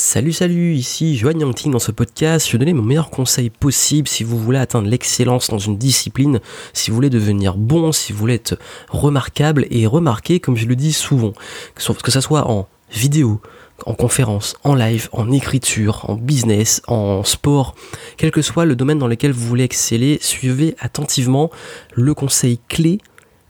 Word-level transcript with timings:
Salut 0.00 0.32
salut, 0.32 0.74
ici 0.74 1.16
Joanne 1.16 1.40
Yangting 1.40 1.72
dans 1.72 1.80
ce 1.80 1.90
podcast, 1.90 2.46
je 2.46 2.52
vais 2.52 2.58
donner 2.58 2.72
mon 2.72 2.84
meilleur 2.84 3.10
conseil 3.10 3.50
possible 3.50 4.06
si 4.06 4.22
vous 4.22 4.38
voulez 4.38 4.60
atteindre 4.60 4.88
l'excellence 4.88 5.50
dans 5.50 5.58
une 5.58 5.76
discipline, 5.76 6.38
si 6.72 6.90
vous 6.90 6.94
voulez 6.94 7.10
devenir 7.10 7.56
bon, 7.56 7.90
si 7.90 8.12
vous 8.12 8.20
voulez 8.20 8.34
être 8.34 8.56
remarquable 8.90 9.66
et 9.72 9.88
remarqué 9.88 10.38
comme 10.38 10.56
je 10.56 10.66
le 10.66 10.76
dis 10.76 10.92
souvent, 10.92 11.32
que 11.74 12.12
ce 12.12 12.20
soit 12.20 12.48
en 12.48 12.68
vidéo, 12.92 13.40
en 13.86 13.94
conférence, 13.94 14.54
en 14.62 14.76
live, 14.76 15.08
en 15.10 15.32
écriture, 15.32 16.08
en 16.08 16.14
business, 16.14 16.80
en 16.86 17.24
sport, 17.24 17.74
quel 18.16 18.30
que 18.30 18.40
soit 18.40 18.66
le 18.66 18.76
domaine 18.76 19.00
dans 19.00 19.08
lequel 19.08 19.32
vous 19.32 19.48
voulez 19.48 19.64
exceller, 19.64 20.18
suivez 20.22 20.76
attentivement 20.78 21.50
le 21.94 22.14
conseil 22.14 22.60
clé 22.68 23.00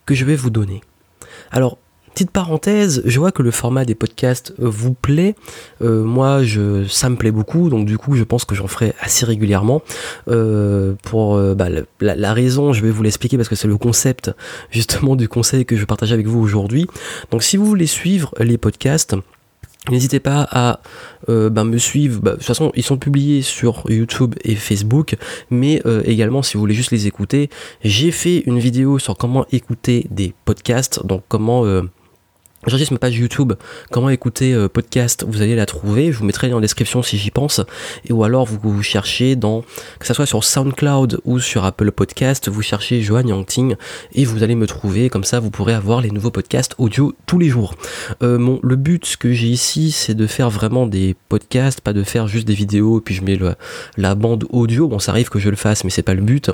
que 0.06 0.14
je 0.14 0.24
vais 0.24 0.34
vous 0.34 0.48
donner. 0.48 0.80
Alors, 1.50 1.76
Petite 2.18 2.32
parenthèse, 2.32 3.00
je 3.04 3.20
vois 3.20 3.30
que 3.30 3.44
le 3.44 3.52
format 3.52 3.84
des 3.84 3.94
podcasts 3.94 4.52
euh, 4.58 4.68
vous 4.68 4.92
plaît. 4.92 5.36
Euh, 5.82 6.02
moi, 6.02 6.42
je, 6.42 6.84
ça 6.88 7.08
me 7.10 7.14
plaît 7.14 7.30
beaucoup, 7.30 7.70
donc 7.70 7.86
du 7.86 7.96
coup, 7.96 8.16
je 8.16 8.24
pense 8.24 8.44
que 8.44 8.56
j'en 8.56 8.66
ferai 8.66 8.92
assez 8.98 9.24
régulièrement. 9.24 9.82
Euh, 10.26 10.94
pour 11.04 11.38
bah, 11.54 11.68
la, 12.00 12.32
raison, 12.32 12.72
je 12.72 12.82
vais 12.82 12.90
vous 12.90 13.04
l'expliquer 13.04 13.36
parce 13.36 13.48
que 13.48 13.54
c'est 13.54 13.68
le 13.68 13.78
concept 13.78 14.32
justement 14.72 15.14
du 15.14 15.28
conseil 15.28 15.64
que 15.64 15.76
je 15.76 15.84
partage 15.84 16.12
avec 16.12 16.26
vous 16.26 16.40
aujourd'hui. 16.40 16.88
Donc, 17.30 17.44
si 17.44 17.56
vous 17.56 17.66
voulez 17.66 17.86
suivre 17.86 18.34
les 18.40 18.58
podcasts, 18.58 19.14
N'hésitez 19.90 20.20
pas 20.20 20.46
à 20.50 20.80
bah, 21.28 21.64
me 21.64 21.78
suivre. 21.78 22.20
Bah, 22.20 22.32
de 22.32 22.36
toute 22.36 22.44
façon, 22.44 22.72
ils 22.74 22.82
sont 22.82 22.98
publiés 22.98 23.40
sur 23.40 23.84
YouTube 23.88 24.34
et 24.44 24.54
Facebook, 24.54 25.14
mais 25.50 25.80
également 26.04 26.42
si 26.42 26.54
vous 26.54 26.60
voulez 26.60 26.74
juste 26.74 26.90
les 26.90 27.06
écouter, 27.06 27.48
j'ai 27.82 28.10
fait 28.10 28.42
une 28.44 28.58
vidéo 28.58 28.98
sur 28.98 29.16
comment 29.16 29.46
écouter 29.50 30.06
des 30.10 30.34
podcasts, 30.44 31.06
donc 31.06 31.22
comment 31.28 31.64
J'enregistre 32.66 32.92
ma 32.92 32.98
page 32.98 33.16
YouTube, 33.16 33.52
comment 33.92 34.10
écouter 34.10 34.52
euh, 34.52 34.68
podcast, 34.68 35.24
vous 35.26 35.42
allez 35.42 35.54
la 35.54 35.64
trouver, 35.64 36.10
je 36.10 36.18
vous 36.18 36.24
mettrai 36.24 36.52
en 36.52 36.60
description 36.60 37.04
si 37.04 37.16
j'y 37.16 37.30
pense, 37.30 37.60
et 38.04 38.12
ou 38.12 38.24
alors 38.24 38.46
vous, 38.46 38.58
vous, 38.60 38.82
cherchez 38.82 39.36
dans, 39.36 39.62
que 40.00 40.06
ce 40.08 40.12
soit 40.12 40.26
sur 40.26 40.42
SoundCloud 40.42 41.20
ou 41.24 41.38
sur 41.38 41.64
Apple 41.64 41.92
Podcast, 41.92 42.48
vous 42.48 42.60
cherchez 42.60 43.00
Johan 43.00 43.22
Yangting 43.22 43.76
et 44.12 44.24
vous 44.24 44.42
allez 44.42 44.56
me 44.56 44.66
trouver, 44.66 45.08
comme 45.08 45.22
ça 45.22 45.38
vous 45.38 45.50
pourrez 45.50 45.72
avoir 45.72 46.00
les 46.00 46.10
nouveaux 46.10 46.32
podcasts 46.32 46.74
audio 46.78 47.14
tous 47.26 47.38
les 47.38 47.48
jours. 47.48 47.76
Euh, 48.24 48.58
le 48.60 48.76
but 48.76 49.16
que 49.16 49.32
j'ai 49.32 49.46
ici, 49.46 49.92
c'est 49.92 50.16
de 50.16 50.26
faire 50.26 50.50
vraiment 50.50 50.88
des 50.88 51.14
podcasts, 51.28 51.80
pas 51.80 51.92
de 51.92 52.02
faire 52.02 52.26
juste 52.26 52.48
des 52.48 52.54
vidéos, 52.54 53.00
puis 53.00 53.14
je 53.14 53.22
mets 53.22 53.38
la 53.96 54.14
bande 54.16 54.46
audio, 54.50 54.88
bon 54.88 54.98
ça 54.98 55.12
arrive 55.12 55.28
que 55.28 55.38
je 55.38 55.48
le 55.48 55.56
fasse, 55.56 55.84
mais 55.84 55.90
c'est 55.90 56.02
pas 56.02 56.14
le 56.14 56.22
but, 56.22 56.50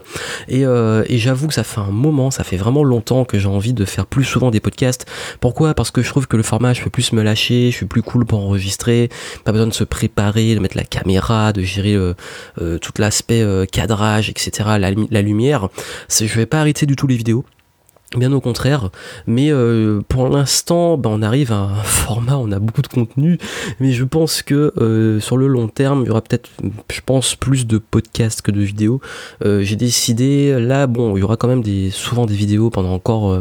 et, 0.49 0.67
euh, 0.67 1.03
et 1.09 1.17
j'avoue 1.17 1.49
que 1.49 1.55
ça 1.55 1.65
fait 1.65 1.81
un 1.81 1.91
moment, 1.91 2.31
ça 2.31 2.45
fait 2.45 2.59
vraiment 2.59 2.85
longtemps 2.85 3.25
que 3.25 3.39
j'ai 3.39 3.49
envie 3.49 3.73
de 3.73 3.87
faire 3.87 4.05
plus 4.05 4.25
souvent 4.25 4.51
des 4.51 4.61
podcasts. 4.61 5.07
Pourquoi? 5.41 5.73
Parce 5.73 5.91
que 5.91 5.94
je 6.03 6.09
trouve 6.09 6.27
que 6.27 6.37
le 6.37 6.43
format, 6.43 6.73
je 6.73 6.83
peux 6.83 6.91
plus 6.91 7.13
me 7.13 7.23
lâcher, 7.23 7.71
je 7.71 7.77
suis 7.77 7.87
plus 7.87 8.03
cool 8.03 8.25
pour 8.25 8.41
enregistrer, 8.41 9.09
pas 9.45 9.53
besoin 9.53 9.67
de 9.67 9.75
se 9.75 9.85
préparer, 9.85 10.55
de 10.55 10.61
mettre 10.61 10.77
la 10.77 10.85
caméra, 10.85 11.53
de 11.53 11.63
gérer 11.63 11.95
euh, 11.95 12.15
euh, 12.61 12.79
tout 12.79 12.93
l'aspect 12.99 13.43
euh, 13.43 13.67
cadrage, 13.67 14.31
etc., 14.31 14.51
la, 14.79 14.91
la 15.11 15.23
lumière. 15.23 15.69
Je 16.11 16.25
vais 16.27 16.47
pas 16.47 16.61
arrêter 16.61 16.87
du 16.87 16.97
tout 16.97 17.07
les 17.07 17.17
vidéos. 17.17 17.45
Bien 18.17 18.33
au 18.33 18.41
contraire, 18.41 18.91
mais 19.27 19.51
euh, 19.51 20.01
pour 20.09 20.29
l'instant, 20.29 20.97
bah, 20.97 21.11
on 21.13 21.21
arrive 21.21 21.51
à 21.51 21.57
un 21.57 21.83
format, 21.83 22.37
on 22.37 22.53
a 22.53 22.61
beaucoup 22.61 22.81
de 22.81 22.87
contenu, 22.87 23.39
mais 23.81 23.91
je 23.91 24.05
pense 24.05 24.43
que 24.43 24.73
euh, 24.79 25.19
sur 25.19 25.37
le 25.37 25.49
long 25.49 25.67
terme, 25.67 26.03
il 26.03 26.07
y 26.07 26.11
aura 26.11 26.21
peut-être, 26.21 26.49
je 26.93 27.01
pense, 27.05 27.35
plus 27.35 27.67
de 27.67 27.79
podcasts 27.79 28.41
que 28.41 28.53
de 28.53 28.61
vidéos. 28.61 29.01
Euh, 29.45 29.63
j'ai 29.63 29.75
décidé, 29.75 30.61
là, 30.61 30.87
bon, 30.87 31.17
il 31.17 31.21
y 31.21 31.23
aura 31.25 31.37
quand 31.37 31.49
même 31.49 31.63
des, 31.63 31.91
souvent 31.91 32.25
des 32.25 32.37
vidéos 32.37 32.71
pendant 32.71 32.93
encore 32.93 33.37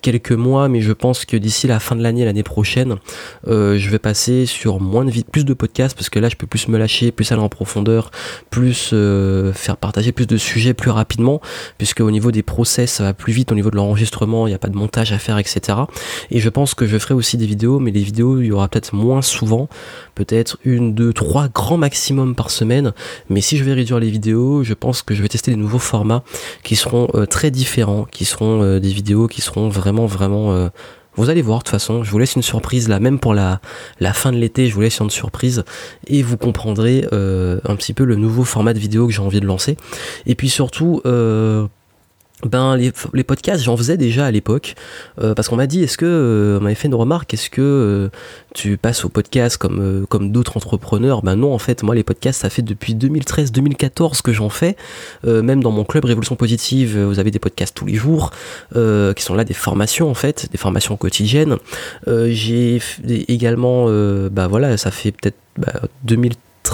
quelques 0.00 0.32
mois, 0.32 0.70
mais 0.70 0.80
je 0.80 0.92
pense 0.92 1.26
que 1.26 1.36
d'ici 1.36 1.66
la 1.66 1.78
fin 1.78 1.94
de 1.94 2.02
l'année, 2.02 2.24
l'année 2.24 2.42
prochaine, 2.42 2.96
je 3.46 3.90
vais 3.90 3.98
passer 3.98 4.46
sur 4.46 4.80
moins 4.80 5.04
de 5.04 5.12
plus 5.30 5.44
de 5.44 5.52
podcasts 5.52 5.94
parce 5.94 6.08
que 6.08 6.18
là, 6.18 6.30
je 6.30 6.36
peux 6.36 6.46
plus 6.46 6.68
me 6.68 6.78
lâcher, 6.78 7.12
plus 7.12 7.30
aller 7.30 7.42
en 7.42 7.50
profondeur, 7.50 8.10
plus 8.48 8.94
faire 9.54 9.76
partager 9.76 10.12
plus 10.12 10.26
de 10.26 10.38
sujets 10.38 10.72
plus 10.72 10.90
rapidement, 10.90 11.42
puisque 11.76 12.00
au 12.00 12.10
niveau 12.10 12.30
des 12.30 12.42
process, 12.42 12.92
ça 12.92 13.04
va 13.04 13.12
plus 13.12 13.32
vite 13.32 13.52
au 13.52 13.54
niveau 13.54 13.70
de 13.70 13.76
l'enregistrement 13.76 14.13
il 14.22 14.50
n'y 14.50 14.54
a 14.54 14.58
pas 14.58 14.68
de 14.68 14.76
montage 14.76 15.12
à 15.12 15.18
faire, 15.18 15.38
etc. 15.38 15.78
Et 16.30 16.40
je 16.40 16.48
pense 16.48 16.74
que 16.74 16.86
je 16.86 16.98
ferai 16.98 17.14
aussi 17.14 17.36
des 17.36 17.46
vidéos, 17.46 17.78
mais 17.78 17.90
les 17.90 18.02
vidéos, 18.02 18.40
il 18.40 18.46
y 18.46 18.52
aura 18.52 18.68
peut-être 18.68 18.94
moins 18.94 19.22
souvent, 19.22 19.68
peut-être 20.14 20.58
une, 20.64 20.94
deux, 20.94 21.12
trois 21.12 21.48
grands 21.48 21.76
maximum 21.76 22.34
par 22.34 22.50
semaine. 22.50 22.92
Mais 23.28 23.40
si 23.40 23.56
je 23.56 23.64
vais 23.64 23.72
réduire 23.72 23.98
les 23.98 24.10
vidéos, 24.10 24.62
je 24.62 24.74
pense 24.74 25.02
que 25.02 25.14
je 25.14 25.22
vais 25.22 25.28
tester 25.28 25.50
des 25.50 25.56
nouveaux 25.56 25.78
formats 25.78 26.22
qui 26.62 26.76
seront 26.76 27.08
euh, 27.14 27.26
très 27.26 27.50
différents, 27.50 28.06
qui 28.10 28.24
seront 28.24 28.62
euh, 28.62 28.80
des 28.80 28.92
vidéos 28.92 29.28
qui 29.28 29.40
seront 29.40 29.68
vraiment, 29.68 30.06
vraiment... 30.06 30.52
Euh, 30.52 30.68
vous 31.16 31.30
allez 31.30 31.42
voir 31.42 31.58
de 31.58 31.62
toute 31.62 31.70
façon, 31.70 32.02
je 32.02 32.10
vous 32.10 32.18
laisse 32.18 32.34
une 32.34 32.42
surprise 32.42 32.88
là, 32.88 32.98
même 32.98 33.20
pour 33.20 33.34
la, 33.34 33.60
fin 34.14 34.32
de 34.32 34.36
l'été, 34.36 34.66
je 34.66 34.74
vous 34.74 34.80
laisse 34.80 34.98
une 34.98 35.10
surprise 35.10 35.62
et 36.08 36.24
vous 36.24 36.36
comprendrez 36.36 37.04
un 37.12 37.76
petit 37.76 37.94
peu 37.94 38.02
le 38.02 38.16
nouveau 38.16 38.42
format 38.42 38.74
de 38.74 38.80
vidéo 38.80 39.06
que 39.06 39.12
j'ai 39.12 39.22
envie 39.22 39.38
de 39.38 39.46
lancer. 39.46 39.76
Et 40.26 40.34
puis 40.34 40.48
surtout, 40.48 41.02
ben 42.46 42.76
les, 42.76 43.24
podcasts 43.24 43.64
j'en 43.64 43.76
faisais 43.76 43.96
déjà 43.96 44.26
à 44.26 44.30
l'époque 44.30 44.74
euh, 45.20 45.34
parce 45.34 45.48
qu'on 45.48 45.56
m'a 45.56 45.66
dit 45.66 45.82
est-ce 45.82 45.96
que 45.96 46.04
euh, 46.04 46.58
on 46.58 46.62
m'avait 46.62 46.74
fait 46.74 46.88
une 46.88 46.94
remarque 46.94 47.34
est-ce 47.34 47.50
que 47.50 47.60
euh, 47.62 48.08
tu 48.54 48.76
passes 48.76 49.04
au 49.04 49.08
podcast 49.08 49.56
comme 49.56 50.06
d'autres 50.32 50.56
entrepreneurs? 50.56 51.22
Ben 51.22 51.36
non 51.36 51.52
en 51.52 51.58
fait 51.58 51.82
moi 51.82 51.94
les 51.94 52.04
podcasts 52.04 52.42
ça 52.42 52.50
fait 52.50 52.62
depuis 52.62 52.94
2013 52.94 53.52
2014 53.52 54.22
que 54.22 54.32
j'en 54.32 54.48
fais. 54.48 54.76
Même 55.24 55.62
dans 55.62 55.70
mon 55.70 55.84
club 55.84 56.04
Révolution 56.04 56.36
Positive 56.36 56.98
vous 56.98 57.18
avez 57.18 57.30
des 57.30 57.38
podcasts 57.38 57.74
tous 57.74 57.86
les 57.86 57.94
jours 57.94 58.30
qui 58.72 59.22
sont 59.22 59.34
là 59.34 59.44
des 59.44 59.54
formations 59.54 60.10
en 60.10 60.14
fait 60.14 60.50
des 60.50 60.58
formations 60.58 60.96
quotidiennes. 60.96 61.56
J'ai 62.06 62.80
également 63.28 63.86
bah 64.30 64.46
voilà 64.48 64.76
ça 64.76 64.90
fait 64.90 65.12
peut-être 65.12 65.36
bah, 65.56 65.72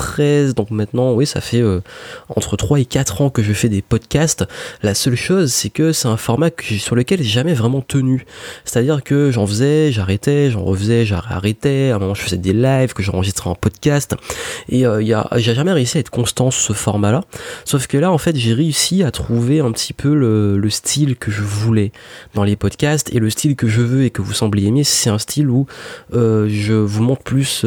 2013 0.01 0.11
13, 0.11 0.55
donc 0.55 0.71
maintenant, 0.71 1.13
oui, 1.13 1.27
ça 1.27 1.41
fait 1.41 1.61
euh, 1.61 1.83
entre 2.35 2.57
3 2.57 2.81
et 2.81 2.85
4 2.85 3.21
ans 3.21 3.31
que 3.31 3.43
je 3.43 3.53
fais 3.53 3.69
des 3.69 3.83
podcasts. 3.83 4.45
La 4.83 4.95
seule 4.95 5.15
chose, 5.15 5.53
c'est 5.53 5.69
que 5.69 5.93
c'est 5.93 6.09
un 6.09 6.17
format 6.17 6.49
sur 6.79 6.97
lequel 6.97 7.23
j'ai 7.23 7.29
jamais 7.29 7.53
vraiment 7.53 7.83
tenu. 7.83 8.25
C'est-à-dire 8.65 9.03
que 9.05 9.31
j'en 9.31 9.47
faisais, 9.47 9.93
j'arrêtais, 9.93 10.51
j'en 10.51 10.65
refaisais, 10.65 11.05
j'arrêtais. 11.05 11.91
À 11.91 11.97
un 11.97 11.99
moment, 11.99 12.15
je 12.15 12.23
faisais 12.23 12.39
des 12.39 12.55
lives 12.55 12.95
que 12.95 13.03
j'enregistrais 13.03 13.51
en 13.51 13.55
podcast. 13.55 14.17
Et 14.69 14.87
euh, 14.87 15.03
j'ai 15.37 15.55
jamais 15.55 15.73
réussi 15.73 15.99
à 15.99 16.01
être 16.01 16.11
constant 16.11 16.51
sur 16.51 16.63
ce 16.63 16.73
format-là. 16.73 17.25
Sauf 17.65 17.87
que 17.87 17.99
là, 17.99 18.11
en 18.11 18.19
fait, 18.19 18.37
j'ai 18.37 18.55
réussi 18.55 19.03
à 19.03 19.11
trouver 19.11 19.61
un 19.61 19.71
petit 19.71 19.93
peu 19.93 20.15
le, 20.15 20.59
le, 20.59 20.71
style 20.71 21.17
que 21.17 21.31
je 21.31 21.43
voulais 21.43 21.93
dans 22.35 22.45
les 22.45 22.57
podcasts. 22.57 23.13
Et 23.15 23.19
le 23.19 23.29
style 23.29 23.55
que 23.55 23.69
je 23.69 23.83
veux 23.83 24.05
et 24.05 24.11
que 24.11 24.23
vous 24.23 24.33
semblez 24.33 24.65
aimer, 24.65 24.85
c'est 24.85 25.11
un 25.11 25.19
style 25.19 25.51
où 25.51 25.67
euh, 26.15 26.49
je 26.49 26.73
vous 26.73 27.03
montre 27.03 27.23
plus 27.23 27.65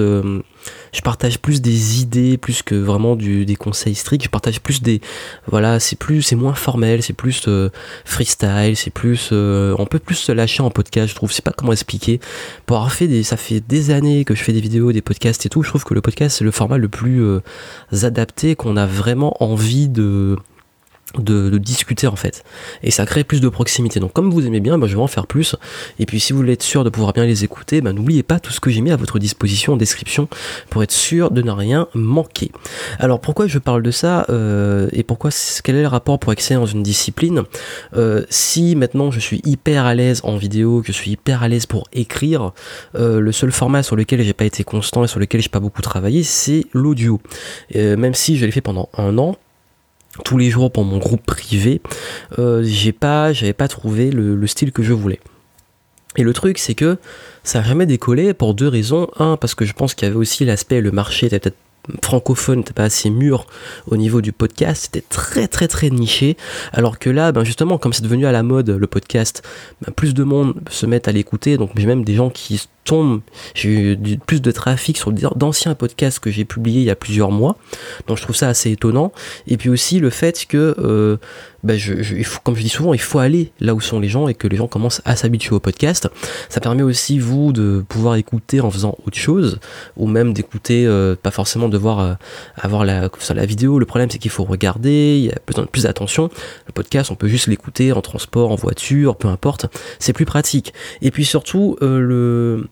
je 0.93 1.01
partage 1.01 1.39
plus 1.39 1.61
des 1.61 2.01
idées 2.01 2.37
plus 2.37 2.61
que 2.61 2.75
vraiment 2.75 3.15
du, 3.15 3.45
des 3.45 3.55
conseils 3.55 3.95
stricts. 3.95 4.23
Je 4.23 4.29
partage 4.29 4.61
plus 4.61 4.81
des 4.81 5.01
voilà 5.47 5.79
c'est 5.79 5.97
plus 5.97 6.21
c'est 6.21 6.35
moins 6.35 6.53
formel 6.53 7.03
c'est 7.03 7.13
plus 7.13 7.43
euh, 7.47 7.69
freestyle 8.05 8.75
c'est 8.75 8.91
plus 8.91 9.29
euh, 9.31 9.75
on 9.79 9.85
peut 9.85 9.99
plus 9.99 10.15
se 10.15 10.31
lâcher 10.31 10.63
en 10.63 10.69
podcast 10.69 11.09
je 11.09 11.15
trouve. 11.15 11.29
Je 11.29 11.35
sais 11.35 11.41
pas 11.41 11.51
comment 11.51 11.71
expliquer. 11.73 12.19
Pour 12.65 12.77
avoir 12.77 12.93
fait 12.93 13.07
des 13.07 13.23
ça 13.23 13.37
fait 13.37 13.59
des 13.59 13.91
années 13.91 14.23
que 14.23 14.35
je 14.35 14.43
fais 14.43 14.53
des 14.53 14.61
vidéos 14.61 14.91
des 14.91 15.01
podcasts 15.01 15.45
et 15.45 15.49
tout 15.49 15.63
je 15.63 15.69
trouve 15.69 15.83
que 15.83 15.93
le 15.93 16.01
podcast 16.01 16.37
c'est 16.37 16.45
le 16.45 16.51
format 16.51 16.77
le 16.77 16.87
plus 16.87 17.23
euh, 17.23 17.41
adapté 18.03 18.55
qu'on 18.55 18.77
a 18.77 18.85
vraiment 18.85 19.35
envie 19.43 19.89
de 19.89 20.37
de, 21.18 21.57
discuter 21.57 22.07
en 22.07 22.16
fait. 22.16 22.44
Et 22.81 22.91
ça 22.91 23.06
crée 23.06 23.24
plus 23.24 23.41
de 23.41 23.50
proximité. 23.50 24.00
Donc 24.00 24.13
comme 24.13 24.31
vous 24.31 24.46
aimez 24.46 24.59
bien 24.59 24.78
bah, 24.78 24.88
je 24.88 24.96
vais 24.96 25.01
en 25.01 25.07
faire 25.07 25.28
plus. 25.28 25.56
Et 26.00 26.06
puis 26.06 26.19
si 26.19 26.34
vous 26.34 26.40
voulez 26.40 26.53
être 26.53 26.63
sûr 26.63 26.84
de 26.84 26.90
pouvoir 26.90 27.13
bien 27.13 27.25
les 27.25 27.44
écouter 27.44 27.81
bah, 27.81 27.94
n'oubliez 27.94 28.24
pas 28.24 28.40
tout 28.40 28.51
ce 28.51 28.59
que 28.59 28.69
j'ai 28.69 28.81
mis 28.81 28.91
à 28.91 28.96
votre 28.96 29.19
disposition 29.19 29.73
en 29.73 29.78
description 29.78 30.28
pour 30.69 30.84
être 30.84 30.91
sûr 30.91 31.31
de 31.31 31.41
ne 31.41 31.52
rien 31.52 31.88
manquer. 31.94 32.52
Alors 33.00 33.19
pourquoi 33.19 33.47
je 33.47 33.59
parle 33.59 33.84
de 33.84 33.91
ça 33.91 34.25
euh, 34.29 34.90
et 34.91 35.03
pourquoi 35.03 35.29
quel 35.63 35.75
est 35.75 35.81
le 35.81 35.88
rapport 35.88 36.19
pour 36.19 36.34
exceller 36.34 36.59
dans 36.59 36.66
une 36.66 36.84
discipline 36.84 37.44
euh, 37.96 38.23
si 38.29 38.75
maintenant 38.75 39.12
je 39.12 39.19
suis 39.19 39.41
hyper 39.46 39.85
à 39.85 39.96
l'aise 39.96 40.22
en 40.23 40.38
vidéo 40.38 40.81
que 40.81 40.88
je 40.88 40.97
suis 40.97 41.12
hyper 41.12 41.44
à 41.44 41.47
l'aise 41.47 41.66
pour 41.66 41.88
écrire 41.94 42.52
euh, 42.96 43.19
le 43.19 43.31
seul 43.31 43.52
format 43.52 43.84
sur 43.84 43.96
lequel 43.96 44.22
j'ai 44.22 44.34
pas 44.34 44.46
été 44.46 44.63
constant 44.63 45.03
et 45.03 45.07
sur 45.07 45.19
lequel 45.19 45.41
j'ai 45.41 45.50
pas 45.50 45.59
beaucoup 45.59 45.81
travaillé 45.81 46.23
c'est 46.23 46.66
l'audio. 46.73 47.22
Même 47.73 48.14
si 48.14 48.37
je 48.37 48.46
l'ai 48.46 48.52
fait 48.52 48.61
pendant 48.61 48.90
un 48.97 49.17
an 49.17 49.37
tous 50.23 50.37
les 50.37 50.49
jours 50.49 50.71
pour 50.71 50.83
mon 50.83 50.97
groupe 50.97 51.25
privé, 51.25 51.81
euh, 52.37 52.61
j'ai 52.63 52.91
pas, 52.91 53.33
j'avais 53.33 53.53
pas 53.53 53.67
trouvé 53.67 54.11
le, 54.11 54.45
style 54.47 54.71
que 54.71 54.83
je 54.83 54.93
voulais. 54.93 55.19
Et 56.15 56.23
le 56.23 56.33
truc, 56.33 56.59
c'est 56.59 56.75
que 56.75 56.97
ça 57.43 57.61
n'a 57.61 57.67
jamais 57.67 57.85
décollé 57.85 58.33
pour 58.33 58.53
deux 58.53 58.67
raisons. 58.67 59.09
Un, 59.17 59.37
parce 59.37 59.55
que 59.55 59.65
je 59.65 59.73
pense 59.73 59.95
qu'il 59.95 60.07
y 60.07 60.11
avait 60.11 60.19
aussi 60.19 60.45
l'aspect, 60.45 60.81
le 60.81 60.91
marché 60.91 61.25
était 61.25 61.39
peut-être 61.39 61.57
francophone 62.03 62.59
n'était 62.59 62.74
pas 62.74 62.84
assez 62.84 63.09
mûr 63.09 63.46
au 63.88 63.97
niveau 63.97 64.22
du 64.22 64.32
podcast, 64.32 64.84
c'était 64.85 65.06
très 65.08 65.47
très 65.47 65.68
très 65.68 65.90
niché, 65.90 66.38
alors 66.72 67.00
que 67.00 67.09
là, 67.09 67.32
ben 67.32 67.44
justement, 67.44 67.78
comme 67.78 67.94
c'est 67.94 68.03
devenu 68.03 68.26
à 68.26 68.32
la 68.32 68.44
mode 68.44 68.70
le 68.70 68.88
podcast, 68.88 69.44
ben 69.82 69.91
plus 69.91 70.14
de 70.14 70.24
monde 70.24 70.56
se 70.70 70.85
met 70.85 71.08
à 71.08 71.12
l'écouter, 71.12 71.58
donc 71.58 71.72
j'ai 71.76 71.85
même 71.85 72.03
des 72.03 72.16
gens 72.16 72.30
qui 72.30 72.68
tombent, 72.84 73.22
j'ai 73.53 73.94
eu 73.94 74.18
plus 74.26 74.41
de 74.41 74.52
trafic 74.52 74.97
sur 74.97 75.12
d'anciens 75.12 75.74
podcasts 75.76 76.20
que 76.20 76.30
j'ai 76.30 76.46
publiés 76.46 76.82
il 76.82 76.85
y 76.85 76.90
a 76.90 76.96
plusieurs 76.96 77.32
mois, 77.32 77.58
donc 78.08 78.18
je 78.18 78.24
trouve 78.24 78.35
ça 78.35 78.50
assez 78.50 78.72
étonnant, 78.72 79.12
et 79.47 79.58
puis 79.58 79.70
aussi 79.70 80.00
le 80.00 80.09
fait 80.09 80.46
que, 80.46 80.76
euh, 80.80 81.18
ben 81.64 81.78
il 81.78 82.26
faut, 82.26 82.41
comme 82.44 82.56
je 82.56 82.62
dis 82.62 82.70
souvent, 82.70 82.94
il 82.94 83.00
faut 83.00 83.20
aller 83.20 83.52
là 83.62 83.74
où 83.74 83.80
sont 83.80 84.00
les 84.00 84.09
gens 84.09 84.28
et 84.28 84.34
que 84.34 84.47
les 84.47 84.58
gens 84.58 84.68
commencent 84.68 85.02
à 85.06 85.16
s'habituer 85.16 85.56
au 85.56 85.59
podcast, 85.59 86.09
ça 86.50 86.59
permet 86.59 86.84
aussi 86.84 87.20
vous 87.20 87.53
de 87.53 87.84
pouvoir 87.88 88.16
écouter 88.16 88.59
en 88.59 88.70
faisant 88.70 88.97
autre 89.06 89.18
chose, 89.18 89.59
ou 89.96 90.08
même 90.08 90.34
d'écouter, 90.34 90.85
euh, 90.85 91.16
pas 91.16 91.32
forcément 91.32 91.70
devoir 91.73 91.99
euh, 91.99 92.14
avoir 92.55 92.85
la, 92.85 93.09
vidéo. 93.46 93.79
Le 93.79 93.85
problème, 93.85 94.09
c'est 94.09 94.20
qu'il 94.20 94.31
faut 94.31 94.43
regarder, 94.43 95.17
il 95.17 95.25
y 95.25 95.31
a 95.31 95.37
besoin 95.46 95.66
de 95.66 95.70
plus 95.70 95.84
d'attention. 95.84 96.29
Le 96.67 96.72
podcast, 96.73 97.11
on 97.11 97.16
peut 97.16 97.28
juste 97.28 97.47
l'écouter 97.47 97.91
en 97.91 98.02
transport, 98.02 98.52
en 98.52 98.55
voiture, 98.55 99.16
peu 99.16 99.28
importe. 99.28 99.66
C'est 99.99 100.14
plus 100.14 100.25
pratique. 100.25 100.73
Et 101.02 101.11
puis 101.11 101.25
surtout, 101.25 101.78
euh, 101.81 101.99
le 101.99 102.70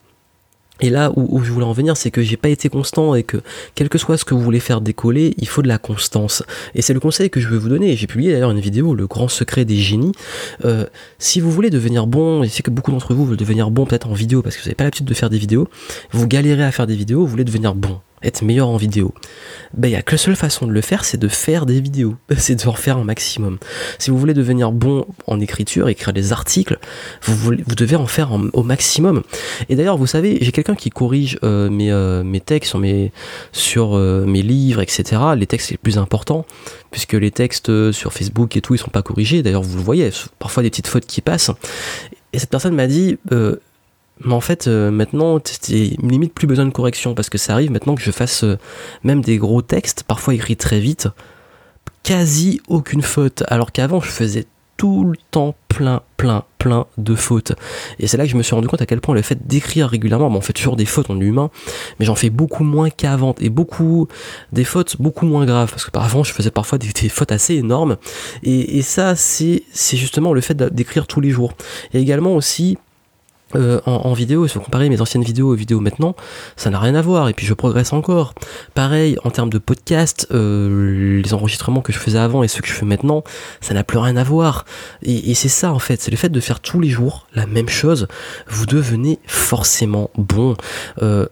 et 0.81 0.89
là 0.89 1.11
où, 1.15 1.43
je 1.43 1.51
voulais 1.51 1.65
en 1.65 1.73
venir, 1.73 1.95
c'est 1.95 2.09
que 2.09 2.23
j'ai 2.23 2.37
pas 2.37 2.49
été 2.49 2.67
constant 2.67 3.13
et 3.13 3.23
que 3.23 3.37
quel 3.75 3.87
que 3.87 3.99
soit 3.99 4.17
ce 4.17 4.25
que 4.25 4.33
vous 4.33 4.41
voulez 4.41 4.59
faire 4.59 4.81
décoller, 4.81 5.35
il 5.37 5.47
faut 5.47 5.61
de 5.61 5.67
la 5.67 5.77
constance. 5.77 6.43
Et 6.73 6.81
c'est 6.81 6.93
le 6.93 6.99
conseil 6.99 7.29
que 7.29 7.39
je 7.39 7.47
veux 7.47 7.57
vous 7.57 7.69
donner. 7.69 7.95
J'ai 7.95 8.07
publié 8.07 8.31
d'ailleurs 8.31 8.51
une 8.51 8.59
vidéo, 8.59 8.95
le 8.95 9.05
grand 9.05 9.27
secret 9.27 9.63
des 9.63 9.77
génies. 9.77 10.13
Euh, 10.65 10.85
si 11.19 11.39
vous 11.39 11.51
voulez 11.51 11.69
devenir 11.69 12.07
bon, 12.07 12.41
et 12.43 12.49
c'est 12.49 12.63
que 12.63 12.71
beaucoup 12.71 12.91
d'entre 12.91 13.13
vous 13.13 13.25
veulent 13.25 13.37
devenir 13.37 13.69
bon 13.69 13.85
peut-être 13.85 14.07
en 14.07 14.13
vidéo 14.13 14.41
parce 14.41 14.55
que 14.55 14.61
vous 14.61 14.67
n'avez 14.67 14.75
pas 14.75 14.83
l'habitude 14.83 15.05
de 15.05 15.13
faire 15.13 15.29
des 15.29 15.37
vidéos, 15.37 15.67
vous 16.11 16.27
galérez 16.27 16.63
à 16.63 16.71
faire 16.71 16.87
des 16.87 16.95
vidéos, 16.95 17.19
vous 17.19 17.27
voulez 17.27 17.43
devenir 17.43 17.75
bon 17.75 17.99
être 18.23 18.41
meilleur 18.43 18.67
en 18.67 18.77
vidéo 18.77 19.13
Ben, 19.73 19.87
il 19.87 19.91
n'y 19.91 19.97
a 19.97 20.01
que 20.01 20.11
la 20.13 20.17
seule 20.17 20.35
façon 20.35 20.67
de 20.67 20.71
le 20.71 20.81
faire, 20.81 21.05
c'est 21.05 21.17
de 21.17 21.27
faire 21.27 21.65
des 21.65 21.81
vidéos. 21.81 22.15
C'est 22.37 22.55
de 22.55 22.67
en 22.67 22.73
faire 22.73 22.97
un 22.97 23.03
maximum. 23.03 23.57
Si 23.99 24.11
vous 24.11 24.17
voulez 24.17 24.33
devenir 24.33 24.71
bon 24.71 25.05
en 25.27 25.39
écriture, 25.39 25.89
écrire 25.89 26.13
des 26.13 26.31
articles, 26.31 26.77
vous, 27.23 27.35
vous 27.35 27.75
devez 27.75 27.95
en 27.95 28.07
faire 28.07 28.31
au 28.53 28.63
maximum. 28.63 29.23
Et 29.69 29.75
d'ailleurs, 29.75 29.97
vous 29.97 30.07
savez, 30.07 30.37
j'ai 30.41 30.51
quelqu'un 30.51 30.75
qui 30.75 30.89
corrige 30.89 31.39
euh, 31.43 31.69
mes, 31.69 31.91
euh, 31.91 32.23
mes 32.23 32.39
textes 32.39 32.69
sur, 32.69 32.79
mes, 32.79 33.11
sur 33.51 33.95
euh, 33.95 34.25
mes 34.25 34.41
livres, 34.41 34.81
etc. 34.81 35.21
Les 35.35 35.47
textes 35.47 35.71
les 35.71 35.77
plus 35.77 35.97
importants, 35.97 36.45
puisque 36.91 37.13
les 37.13 37.31
textes 37.31 37.91
sur 37.91 38.13
Facebook 38.13 38.55
et 38.55 38.61
tout, 38.61 38.75
ils 38.75 38.79
sont 38.79 38.91
pas 38.91 39.03
corrigés. 39.03 39.43
D'ailleurs, 39.43 39.63
vous 39.63 39.77
le 39.77 39.83
voyez, 39.83 40.09
parfois 40.39 40.63
des 40.63 40.69
petites 40.69 40.87
fautes 40.87 41.05
qui 41.05 41.21
passent. 41.21 41.51
Et 42.33 42.39
cette 42.39 42.49
personne 42.49 42.75
m'a 42.75 42.87
dit 42.87 43.17
mais 44.23 44.33
en 44.33 44.41
fait, 44.41 44.67
euh, 44.67 44.91
maintenant, 44.91 45.39
c'est 45.43 45.95
limite 46.01 46.33
plus 46.33 46.47
besoin 46.47 46.65
de 46.65 46.71
correction 46.71 47.15
parce 47.15 47.29
que 47.29 47.37
ça 47.37 47.53
arrive 47.53 47.71
maintenant 47.71 47.95
que 47.95 48.01
je 48.01 48.11
fasse 48.11 48.43
euh, 48.43 48.57
même 49.03 49.21
des 49.21 49.37
gros 49.37 49.61
textes, 49.61 50.03
parfois 50.03 50.33
écrits 50.33 50.57
très 50.57 50.79
vite, 50.79 51.07
quasi 52.03 52.61
aucune 52.67 53.01
faute. 53.01 53.43
Alors 53.47 53.71
qu'avant, 53.71 53.99
je 54.01 54.09
faisais 54.09 54.45
tout 54.77 55.03
le 55.03 55.17
temps 55.29 55.53
plein, 55.67 56.01
plein, 56.17 56.43
plein 56.57 56.87
de 56.97 57.13
fautes. 57.13 57.53
Et 57.99 58.07
c'est 58.07 58.17
là 58.17 58.25
que 58.25 58.31
je 58.31 58.35
me 58.35 58.43
suis 58.43 58.55
rendu 58.55 58.67
compte 58.67 58.81
à 58.81 58.85
quel 58.85 58.99
point 58.99 59.13
le 59.13 59.21
fait 59.21 59.47
d'écrire 59.47 59.87
régulièrement, 59.87 60.29
bon, 60.29 60.37
on 60.37 60.41
fait 60.41 60.53
toujours 60.53 60.75
des 60.75 60.85
fautes, 60.85 61.09
on 61.09 61.21
est 61.21 61.25
humain, 61.25 61.51
mais 61.99 62.05
j'en 62.05 62.15
fais 62.15 62.31
beaucoup 62.31 62.63
moins 62.63 62.89
qu'avant. 62.89 63.35
Et 63.39 63.49
beaucoup, 63.49 64.07
des 64.51 64.63
fautes 64.63 64.99
beaucoup 64.99 65.25
moins 65.25 65.45
graves. 65.45 65.69
Parce 65.69 65.85
que 65.85 65.97
avant, 65.97 66.23
je 66.23 66.33
faisais 66.33 66.51
parfois 66.51 66.77
des, 66.77 67.09
fautes 67.09 67.31
assez 67.31 67.55
énormes. 67.55 67.97
Et, 68.43 68.77
et 68.77 68.81
ça, 68.81 69.15
c'est 69.15 69.63
justement 69.73 70.33
le 70.33 70.41
fait 70.41 70.57
d'écrire 70.57 71.07
tous 71.07 71.21
les 71.21 71.29
jours. 71.29 71.53
Et 71.93 71.99
également 71.99 72.35
aussi, 72.35 72.77
euh, 73.55 73.79
en, 73.85 74.13
vidéo, 74.13 74.47
si 74.47 74.55
vous 74.55 74.61
comparez 74.61 74.89
mes 74.89 75.01
anciennes 75.01 75.23
vidéos 75.23 75.51
aux 75.51 75.55
vidéos 75.55 75.79
maintenant, 75.79 76.15
ça 76.55 76.69
n'a 76.69 76.79
rien 76.79 76.95
à 76.95 77.01
voir. 77.01 77.29
Et 77.29 77.33
puis 77.33 77.45
je 77.45 77.53
progresse 77.53 77.93
encore. 77.93 78.33
Pareil, 78.73 79.17
en 79.23 79.31
termes 79.31 79.49
de 79.49 79.57
podcast, 79.57 80.27
euh, 80.31 81.21
les 81.21 81.33
enregistrements 81.33 81.81
que 81.81 81.93
je 81.93 81.99
faisais 81.99 82.19
avant 82.19 82.43
et 82.43 82.47
ceux 82.47 82.61
que 82.61 82.67
je 82.67 82.73
fais 82.73 82.85
maintenant, 82.85 83.23
ça 83.59 83.73
n'a 83.73 83.83
plus 83.83 83.97
rien 83.97 84.17
à 84.17 84.23
voir. 84.23 84.65
Et, 85.03 85.33
c'est 85.33 85.49
ça 85.49 85.73
en 85.73 85.79
fait, 85.79 86.01
c'est 86.01 86.11
le 86.11 86.17
fait 86.17 86.29
de 86.29 86.39
faire 86.39 86.59
tous 86.59 86.79
les 86.79 86.89
jours 86.89 87.27
la 87.33 87.47
même 87.47 87.69
chose. 87.69 88.07
Vous 88.47 88.65
devenez 88.65 89.19
forcément 89.25 90.11
bon. 90.17 90.55
Euh, 91.01 91.25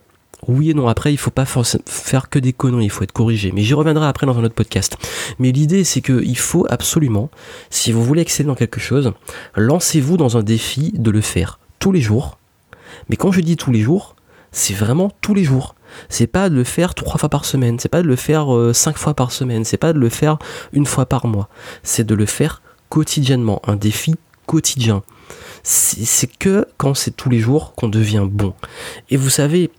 oui 0.48 0.70
et 0.72 0.74
non, 0.74 0.88
après 0.88 1.12
il 1.12 1.18
faut 1.18 1.32
pas 1.32 1.46
faire 1.46 2.30
que 2.30 2.40
des 2.40 2.54
conneries, 2.54 2.86
il 2.86 2.90
faut 2.90 3.04
être 3.04 3.12
corrigé. 3.12 3.52
Mais 3.54 3.62
j'y 3.62 3.74
reviendrai 3.74 4.08
après 4.08 4.26
dans 4.26 4.38
un 4.38 4.44
autre 4.44 4.56
podcast. 4.56 4.98
Mais 5.38 5.52
l'idée 5.52 5.84
c'est 5.84 6.02
qu'il 6.02 6.38
faut 6.38 6.66
absolument, 6.70 7.30
si 7.70 7.92
vous 7.92 8.04
voulez 8.04 8.22
exceller 8.22 8.48
dans 8.48 8.56
quelque 8.56 8.80
chose, 8.80 9.12
lancez-vous 9.56 10.18
dans 10.18 10.38
un 10.38 10.44
défi 10.44 10.94
de 10.96 11.12
le 11.12 11.22
faire 11.22 11.60
tous 11.80 11.92
les 11.92 12.02
jours. 12.02 12.38
Mais 13.10 13.16
quand 13.16 13.32
je 13.32 13.42
dis 13.42 13.58
tous 13.58 13.72
les 13.72 13.82
jours, 13.82 14.16
c'est 14.52 14.74
vraiment 14.74 15.12
tous 15.22 15.34
les 15.34 15.44
jours. 15.44 15.76
C'est 16.08 16.28
pas 16.28 16.50
de 16.50 16.56
le 16.56 16.64
faire 16.64 16.94
trois 16.94 17.18
fois 17.18 17.30
par 17.30 17.46
semaine, 17.46 17.80
c'est 17.80 17.90
pas 17.90 18.02
de 18.02 18.08
le 18.08 18.16
faire 18.16 18.54
euh, 18.54 18.74
cinq 18.74 18.98
fois 18.98 19.14
par 19.14 19.32
semaine, 19.32 19.64
c'est 19.66 19.78
pas 19.78 19.94
de 19.94 20.00
le 20.00 20.10
faire 20.10 20.38
une 20.74 20.86
fois 20.86 21.06
par 21.06 21.28
mois. 21.28 21.50
C'est 21.84 22.06
de 22.06 22.16
le 22.16 22.26
faire 22.26 22.62
quotidiennement, 22.90 23.62
un 23.66 23.76
défi 23.76 24.16
quotidien. 24.46 25.04
C'est 25.64 26.28
que 26.28 26.66
quand 26.78 26.94
c'est 26.94 27.16
tous 27.16 27.30
les 27.30 27.40
jours 27.40 27.74
qu'on 27.76 27.90
devient 27.90 28.26
bon. 28.30 28.54
Et 29.10 29.18
vous 29.18 29.30
savez, 29.30 29.70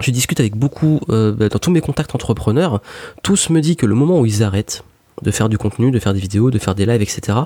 je 0.00 0.10
discute 0.10 0.40
avec 0.40 0.56
beaucoup, 0.56 1.00
euh, 1.10 1.32
dans 1.48 1.58
tous 1.58 1.70
mes 1.70 1.80
contacts 1.80 2.14
entrepreneurs, 2.14 2.80
tous 3.22 3.50
me 3.50 3.60
disent 3.60 3.76
que 3.76 3.86
le 3.86 3.94
moment 3.94 4.20
où 4.20 4.26
ils 4.26 4.42
arrêtent, 4.42 4.84
de 5.22 5.30
faire 5.30 5.48
du 5.48 5.58
contenu, 5.58 5.90
de 5.90 5.98
faire 5.98 6.14
des 6.14 6.20
vidéos, 6.20 6.50
de 6.50 6.58
faire 6.58 6.74
des 6.74 6.86
lives, 6.86 7.02
etc., 7.02 7.38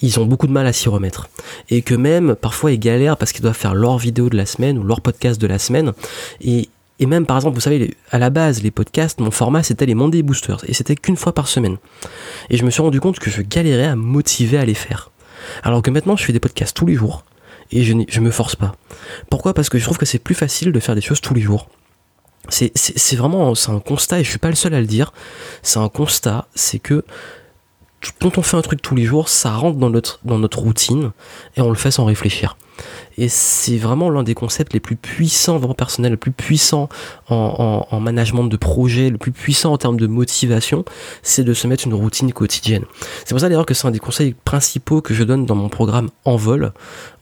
ils 0.00 0.20
ont 0.20 0.26
beaucoup 0.26 0.46
de 0.46 0.52
mal 0.52 0.66
à 0.66 0.72
s'y 0.72 0.88
remettre. 0.88 1.28
Et 1.70 1.82
que 1.82 1.94
même, 1.94 2.34
parfois, 2.34 2.72
ils 2.72 2.78
galèrent 2.78 3.16
parce 3.16 3.32
qu'ils 3.32 3.42
doivent 3.42 3.56
faire 3.56 3.74
leur 3.74 3.98
vidéo 3.98 4.28
de 4.28 4.36
la 4.36 4.46
semaine 4.46 4.78
ou 4.78 4.82
leur 4.82 5.00
podcast 5.00 5.40
de 5.40 5.46
la 5.46 5.58
semaine. 5.58 5.92
Et, 6.40 6.68
même, 7.00 7.26
par 7.26 7.36
exemple, 7.36 7.54
vous 7.54 7.60
savez, 7.60 7.94
à 8.10 8.18
la 8.18 8.30
base, 8.30 8.62
les 8.62 8.70
podcasts, 8.70 9.20
mon 9.20 9.30
format, 9.30 9.62
c'était 9.62 9.86
les 9.86 9.94
Monday 9.94 10.22
Boosters. 10.22 10.64
Et 10.68 10.74
c'était 10.74 10.96
qu'une 10.96 11.16
fois 11.16 11.34
par 11.34 11.48
semaine. 11.48 11.76
Et 12.50 12.56
je 12.56 12.64
me 12.64 12.70
suis 12.70 12.82
rendu 12.82 13.00
compte 13.00 13.18
que 13.18 13.30
je 13.30 13.42
galérais 13.42 13.86
à 13.86 13.96
me 13.96 14.02
motiver 14.02 14.58
à 14.58 14.64
les 14.64 14.74
faire. 14.74 15.10
Alors 15.62 15.82
que 15.82 15.90
maintenant, 15.90 16.16
je 16.16 16.24
fais 16.24 16.32
des 16.32 16.40
podcasts 16.40 16.76
tous 16.76 16.86
les 16.86 16.94
jours. 16.94 17.24
Et 17.72 17.82
je, 17.82 17.94
je 18.08 18.20
me 18.20 18.30
force 18.30 18.56
pas. 18.56 18.74
Pourquoi? 19.30 19.54
Parce 19.54 19.68
que 19.68 19.78
je 19.78 19.84
trouve 19.84 19.98
que 19.98 20.06
c'est 20.06 20.18
plus 20.18 20.34
facile 20.34 20.72
de 20.72 20.80
faire 20.80 20.94
des 20.94 21.00
choses 21.00 21.20
tous 21.20 21.34
les 21.34 21.40
jours. 21.40 21.68
C'est 22.48 23.16
vraiment 23.16 23.54
c'est 23.54 23.70
un 23.70 23.80
constat 23.80 24.20
et 24.20 24.24
je 24.24 24.30
suis 24.30 24.38
pas 24.38 24.48
le 24.48 24.54
seul 24.54 24.74
à 24.74 24.80
le 24.80 24.86
dire. 24.86 25.12
C'est 25.62 25.78
un 25.78 25.88
constat, 25.88 26.46
c'est 26.54 26.78
que 26.78 27.04
quand 28.20 28.38
on 28.38 28.42
fait 28.42 28.56
un 28.56 28.62
truc 28.62 28.82
tous 28.82 28.94
les 28.94 29.04
jours, 29.04 29.28
ça 29.28 29.54
rentre 29.54 29.78
dans 29.78 29.90
notre, 29.90 30.20
dans 30.24 30.38
notre 30.38 30.60
routine 30.60 31.12
et 31.56 31.60
on 31.60 31.70
le 31.70 31.74
fait 31.74 31.90
sans 31.90 32.04
réfléchir. 32.04 32.56
Et 33.18 33.28
c'est 33.28 33.76
vraiment 33.76 34.10
l'un 34.10 34.22
des 34.22 34.34
concepts 34.34 34.72
les 34.72 34.80
plus 34.80 34.96
puissants, 34.96 35.58
vraiment 35.58 35.74
personnels, 35.74 36.12
le 36.12 36.18
plus 36.18 36.32
puissant 36.32 36.88
en, 37.28 37.86
en, 37.90 38.00
management 38.00 38.44
de 38.44 38.56
projet, 38.56 39.10
le 39.10 39.18
plus 39.18 39.32
puissant 39.32 39.72
en 39.72 39.78
termes 39.78 39.98
de 39.98 40.06
motivation, 40.06 40.84
c'est 41.22 41.44
de 41.44 41.54
se 41.54 41.66
mettre 41.66 41.86
une 41.86 41.94
routine 41.94 42.32
quotidienne. 42.32 42.84
C'est 43.24 43.30
pour 43.30 43.40
ça 43.40 43.48
d'ailleurs 43.48 43.66
que 43.66 43.74
c'est 43.74 43.86
un 43.86 43.90
des 43.90 43.98
conseils 43.98 44.34
principaux 44.44 45.00
que 45.00 45.14
je 45.14 45.24
donne 45.24 45.46
dans 45.46 45.54
mon 45.54 45.68
programme 45.68 46.10
Envol. 46.24 46.72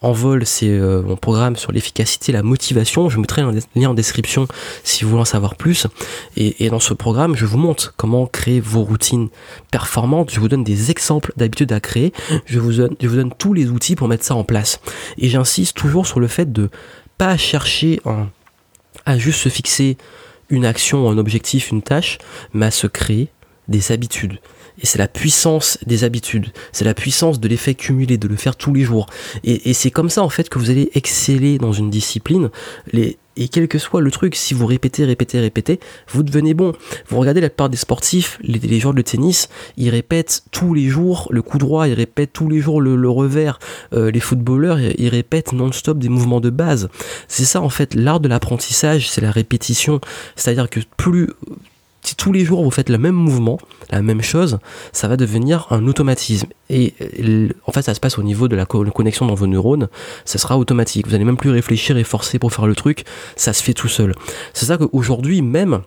Envol, 0.05 0.45
c'est 0.45 0.69
euh, 0.69 1.03
mon 1.03 1.17
programme 1.17 1.57
sur 1.57 1.73
l'efficacité, 1.73 2.31
la 2.33 2.43
motivation. 2.43 3.09
Je 3.09 3.19
mettrai 3.19 3.43
un 3.43 3.53
lien 3.75 3.91
en 3.91 3.95
description 3.95 4.47
si 4.83 5.05
vous 5.05 5.11
voulez 5.11 5.23
en 5.23 5.25
savoir 5.25 5.55
plus. 5.55 5.87
Et, 6.37 6.69
dans 6.69 6.81
ce 6.81 6.93
programme, 6.93 7.37
je 7.37 7.47
vous 7.47 7.57
montre 7.57 7.95
comment 7.97 8.27
créer 8.27 8.61
vos 8.61 8.83
routines 8.83 9.29
performantes. 9.71 10.31
Je 10.31 10.41
vous 10.41 10.49
donne 10.49 10.65
des 10.65 10.91
exemples 10.91 11.33
d'habitudes 11.37 11.73
à 11.73 11.81
créer. 11.81 12.13
Je 12.47 12.59
vous 12.59 12.75
donne, 12.75 12.97
je 13.01 13.09
vous 13.09 13.17
donne 13.17 13.33
tous 13.37 13.55
les 13.55 13.71
outils 13.71 13.97
pour 13.97 14.09
mettre 14.09 14.25
ça 14.25 14.35
en 14.35 14.45
place. 14.45 14.81
Et 15.19 15.29
toujours 15.75 16.07
sur 16.07 16.21
le 16.21 16.29
fait 16.29 16.53
de 16.53 16.71
pas 17.19 17.37
chercher 17.37 18.01
à 19.07 19.19
juste 19.19 19.41
se 19.41 19.49
fixer 19.49 19.97
une 20.51 20.65
action, 20.65 21.09
un 21.09 21.19
objectif, 21.19 21.71
une 21.71 21.83
tâche, 21.83 22.19
mais 22.53 22.67
à 22.67 22.71
se 22.71 22.87
créer 22.87 23.29
des 23.69 23.93
habitudes. 23.93 24.39
Et 24.83 24.87
c'est 24.87 24.99
la 24.99 25.09
puissance 25.09 25.79
des 25.87 26.03
habitudes, 26.03 26.53
c'est 26.73 26.85
la 26.85 26.95
puissance 26.95 27.39
de 27.39 27.47
l'effet 27.47 27.75
cumulé, 27.75 28.19
de 28.19 28.27
le 28.27 28.37
faire 28.37 28.57
tous 28.57 28.75
les 28.75 28.83
jours. 28.83 29.07
Et, 29.45 29.73
c'est 29.73 29.93
comme 29.93 30.11
ça 30.11 30.23
en 30.23 30.29
fait 30.29 30.49
que 30.49 30.59
vous 30.59 30.71
allez 30.71 30.91
exceller 30.95 31.59
dans 31.59 31.73
une 31.73 31.91
discipline. 31.91 32.51
Et 33.37 33.49
quel 33.49 33.69
que 33.69 33.79
soit 33.79 34.01
le 34.01 34.11
truc, 34.11 34.37
si 34.37 34.55
vous 34.55 34.67
répétez, 34.67 35.05
répétez, 35.05 35.41
répétez, 35.41 35.81
vous 36.09 36.23
devenez 36.23 36.55
bon. 36.55 36.73
Vous 37.09 37.19
regardez 37.19 37.41
la 37.41 37.49
plupart 37.49 37.69
des 37.69 37.77
sportifs, 37.77 38.39
les, 38.43 38.81
joueurs 38.81 38.95
de 38.95 39.03
tennis, 39.03 39.49
ils 39.77 39.91
répètent 39.91 40.45
tous 40.51 40.75
les 40.75 40.89
jours 40.89 41.29
le 41.31 41.43
coup 41.43 41.59
droit, 41.59 41.89
ils 41.89 41.95
répètent 41.95 42.33
tous 42.33 42.49
les 42.49 42.61
jours 42.61 42.81
le, 42.81 43.09
revers. 43.09 43.59
Euh, 43.93 44.11
les 44.11 44.21
footballeurs, 44.21 44.79
ils 44.81 45.09
répètent 45.09 45.53
non-stop 45.53 45.99
des 45.99 46.09
mouvements 46.09 46.41
de 46.41 46.51
base. 46.51 46.89
C'est 47.29 47.45
ça 47.45 47.61
en 47.61 47.69
fait, 47.69 47.95
l'art 47.95 48.21
de 48.21 48.29
l'apprentissage, 48.29 49.09
c'est 49.11 49.21
la 49.21 49.31
répétition. 49.31 50.01
C'est-à-dire 50.37 50.71
que 50.71 50.81
plus 50.97 51.29
si 52.05 52.15
tous 52.15 52.33
les 52.33 52.45
jours 52.45 52.63
vous 52.63 52.71
faites 52.71 52.91
le 52.91 52.99
même 52.99 53.15
mouvement, 53.15 53.59
la 53.91 54.03
même 54.03 54.23
chose, 54.23 54.59
ça 54.93 55.09
va 55.09 55.17
devenir 55.17 55.67
un 55.71 55.87
automatisme. 55.87 56.49
Et 56.71 56.95
en 57.67 57.73
fait, 57.73 57.83
ça 57.83 57.95
se 57.95 58.01
passe 58.01 58.19
au 58.19 58.23
niveau 58.23 58.47
de 58.47 58.57
la 58.57 58.67
connexion 58.67 59.27
dans 59.27 59.35
vos 59.35 59.47
neurones, 59.47 59.89
ça 60.25 60.39
sera 60.39 60.59
automatique. 60.59 61.07
Vous 61.07 61.13
n'allez 61.13 61.25
même 61.25 61.37
plus 61.37 61.51
réfléchir 61.51 61.97
et 61.97 62.05
forcer 62.05 62.39
pour 62.39 62.53
faire 62.53 62.67
le 62.67 62.75
truc, 62.75 63.05
ça 63.37 63.53
se 63.53 63.63
fait 63.63 63.75
tout 63.75 63.89
seul. 63.89 64.15
C'est 64.53 64.67
ça 64.67 64.77
qu'aujourd'hui 64.77 65.43
même, 65.43 65.81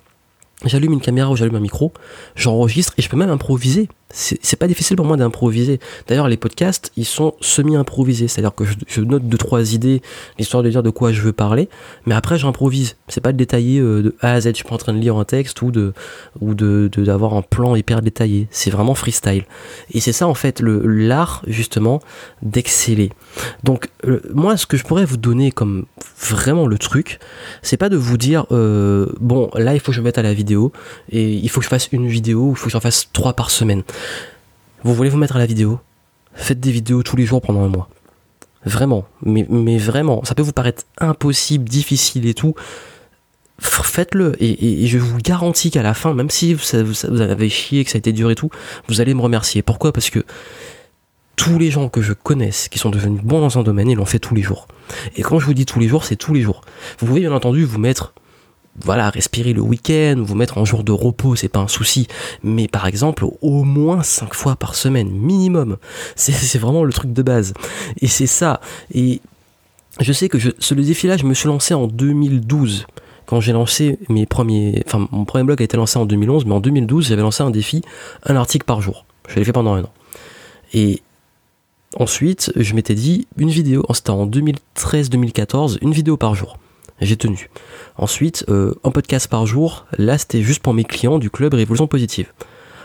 j'allume 0.66 0.94
une 0.94 1.02
caméra 1.02 1.30
ou 1.30 1.36
j'allume 1.36 1.56
un 1.56 1.60
micro, 1.60 1.94
j'enregistre 2.36 2.94
et 2.98 3.02
je 3.02 3.10
peux 3.10 3.18
même 3.18 3.30
improviser. 3.30 3.88
C'est 4.10 4.56
pas 4.56 4.68
difficile 4.68 4.96
pour 4.96 5.06
moi 5.06 5.18
d'improviser. 5.18 5.80
D'ailleurs, 6.08 6.30
les 6.30 6.38
podcasts, 6.38 6.92
ils 6.96 7.06
sont 7.06 7.34
semi-improvisés. 7.42 8.28
C'est-à-dire 8.28 8.56
que 8.56 8.64
je, 8.88 9.02
note 9.02 9.28
deux, 9.28 9.38
trois 9.38 9.74
idées, 9.74 10.02
histoire 10.40 10.64
de 10.64 10.70
dire 10.70 10.82
de 10.82 10.90
quoi 10.90 11.12
je 11.12 11.22
veux 11.22 11.34
parler, 11.34 11.68
mais 12.06 12.16
après, 12.16 12.38
j'improvise. 12.38 12.96
C'est 13.10 13.22
pas 13.22 13.34
de 13.34 13.38
détailler 13.38 13.80
euh, 13.80 14.02
de 14.02 14.16
A 14.22 14.34
à 14.34 14.42
Z. 14.42 14.50
Je 14.50 14.54
suis 14.54 14.64
pas 14.64 14.76
en 14.76 14.78
train 14.78 14.94
de 14.94 15.00
lire 15.00 15.18
un 15.18 15.26
texte 15.26 15.62
ou 15.62 15.72
de 15.72 15.94
ou 16.40 16.54
de 16.54 16.90
d'avoir 16.96 17.34
un 17.34 17.42
plan 17.42 17.76
hyper 17.76 18.02
détaillé. 18.02 18.48
C'est 18.50 18.70
vraiment 18.70 18.96
freestyle. 18.96 19.46
Et 19.92 20.00
c'est 20.00 20.14
ça, 20.14 20.28
en 20.28 20.34
fait, 20.34 20.62
le 20.62 20.86
l'art, 20.86 21.44
justement, 21.48 22.02
d'exceller. 22.42 23.12
Donc, 23.64 23.90
euh, 24.06 24.22
moi, 24.34 24.58
ce 24.58 24.66
que 24.66 24.78
je 24.78 24.84
pourrais 24.84 25.06
vous 25.06 25.18
donner 25.18 25.52
comme 25.52 25.86
vraiment 26.20 26.66
le 26.66 26.78
truc, 26.78 27.20
c'est 27.62 27.78
pas 27.78 27.90
de 27.90 27.98
vous 27.98 28.18
dire, 28.18 28.46
euh, 28.52 29.08
bon, 29.20 29.50
là, 29.56 29.74
il 29.74 29.80
faut 29.80 29.92
que 29.92 29.96
je 29.96 30.02
me 30.02 30.06
mette 30.06 30.18
à 30.18 30.24
la 30.24 30.34
vidéo, 30.34 30.72
et 31.12 31.34
il 31.34 31.50
faut 31.50 31.60
que 31.60 31.66
je 31.66 31.70
fasse 31.70 31.90
une 31.92 32.08
vidéo, 32.08 32.52
il 32.52 32.58
faut 32.58 32.66
que 32.66 32.72
j'en 32.72 32.80
fasse 32.80 33.10
trois 33.14 33.34
par 33.34 33.52
semaine. 33.52 33.84
Vous 34.84 34.94
voulez 34.94 35.10
vous 35.10 35.18
mettre 35.18 35.36
à 35.36 35.40
la 35.40 35.46
vidéo? 35.46 35.80
Faites 36.34 36.60
des 36.60 36.72
vidéos 36.72 37.04
tous 37.04 37.16
les 37.16 37.26
jours 37.26 37.42
pendant 37.42 37.64
un 37.64 37.68
mois. 37.68 37.90
Vraiment, 38.66 39.06
mais, 39.24 39.78
vraiment, 39.78 40.24
ça 40.26 40.36
peut 40.36 40.44
vous 40.44 40.52
paraître 40.52 40.84
impossible, 41.00 41.70
difficile 41.70 42.28
et 42.28 42.34
tout. 42.34 42.54
Faites-le 43.60 44.36
et, 44.44 44.86
je 44.88 44.98
vous 44.98 45.18
garantis 45.18 45.72
qu'à 45.72 45.82
la 45.82 45.94
fin, 45.94 46.14
même 46.14 46.30
si 46.30 46.54
vous, 46.54 46.64
vous 46.84 47.22
avez 47.22 47.50
chié, 47.50 47.84
que 47.84 47.92
ça 47.92 47.98
a 47.98 48.00
été 48.00 48.12
dur 48.12 48.30
et 48.30 48.36
tout, 48.36 48.50
vous 48.88 49.02
allez 49.02 49.14
me 49.14 49.22
remercier. 49.22 49.62
Pourquoi? 49.62 49.94
Parce 49.94 50.10
que 50.10 50.24
tous 51.38 51.58
les 51.58 51.72
gens 51.72 51.88
que 51.88 52.02
je 52.02 52.14
connaisse 52.14 52.68
qui 52.68 52.78
sont 52.78 52.90
devenus 52.90 53.22
bons 53.24 53.40
dans 53.40 53.58
un 53.58 53.64
domaine, 53.64 53.90
ils 53.90 53.96
l'ont 53.96 54.06
fait 54.06 54.20
tous 54.20 54.36
les 54.36 54.42
jours. 54.42 54.68
Et 55.16 55.22
quand 55.22 55.40
je 55.40 55.46
vous 55.46 55.54
dis 55.54 55.66
tous 55.66 55.80
les 55.80 55.88
jours, 55.88 56.04
c'est 56.04 56.16
tous 56.16 56.34
les 56.34 56.42
jours. 56.42 56.62
Vous 57.00 57.08
pouvez 57.08 57.22
bien 57.22 57.32
entendu 57.32 57.64
vous 57.64 57.80
mettre 57.80 58.14
voilà, 58.84 59.10
respirer 59.10 59.54
le 59.54 59.62
week-end, 59.62 60.16
vous 60.18 60.36
mettre 60.36 60.58
en 60.58 60.66
jour 60.66 60.84
de 60.84 60.92
repos, 60.92 61.36
c'est 61.36 61.48
pas 61.48 61.60
un 61.60 61.68
souci. 61.68 62.08
Mais 62.44 62.68
par 62.68 62.86
exemple, 62.88 63.26
au 63.42 63.64
moins 63.64 64.04
5 64.04 64.34
fois 64.34 64.56
par 64.56 64.76
semaine, 64.76 65.10
minimum. 65.10 65.78
C'est 66.16 66.60
vraiment 66.60 66.84
le 66.84 66.94
truc 66.94 67.14
de 67.14 67.22
base. 67.22 67.54
Et 68.02 68.08
c'est 68.08 68.28
ça. 68.28 68.62
Et 68.94 69.22
je 70.00 70.14
sais 70.14 70.30
que 70.30 70.38
ce 70.38 70.74
défi-là, 70.74 71.18
je 71.18 71.26
me 71.26 71.34
suis 71.34 71.48
lancé 71.48 71.74
en 71.74 71.88
2012. 71.88 72.86
Quand 73.26 73.42
j'ai 73.42 73.52
lancé 73.52 74.00
mes 74.08 74.26
premiers. 74.26 74.84
Enfin, 74.86 75.08
mon 75.12 75.26
premier 75.26 75.44
blog 75.44 75.62
a 75.62 75.66
été 75.66 75.76
lancé 75.76 76.00
en 76.00 76.06
2011, 76.06 76.46
mais 76.46 76.54
en 76.54 76.60
2012, 76.62 77.08
j'avais 77.08 77.22
lancé 77.22 77.44
un 77.44 77.50
défi, 77.50 77.82
un 78.26 78.36
article 78.36 78.66
par 78.66 78.82
jour. 78.82 79.06
Je 79.28 79.36
l'ai 79.36 79.44
fait 79.44 79.52
pendant 79.52 79.74
un 79.74 79.84
an. 79.84 79.92
Et 80.74 81.02
ensuite, 81.98 82.54
je 82.56 82.74
m'étais 82.74 82.96
dit, 82.96 83.28
une 83.38 83.50
vidéo, 83.50 83.86
c'était 83.94 84.12
en 84.12 84.28
2013-2014, 84.28 85.80
une 85.82 85.92
vidéo 85.92 86.16
par 86.16 86.36
jour 86.36 86.58
j'ai 87.06 87.18
tenu. 87.18 87.50
Ensuite, 87.98 88.46
euh, 88.50 88.74
un 88.84 88.92
podcast 88.92 89.28
par 89.28 89.46
jour, 89.46 89.86
là 89.98 90.18
c'était 90.18 90.42
juste 90.42 90.62
pour 90.62 90.74
mes 90.74 90.84
clients 90.84 91.20
du 91.20 91.30
club 91.30 91.54
Révolution 91.54 91.88
Positive. 91.88 92.32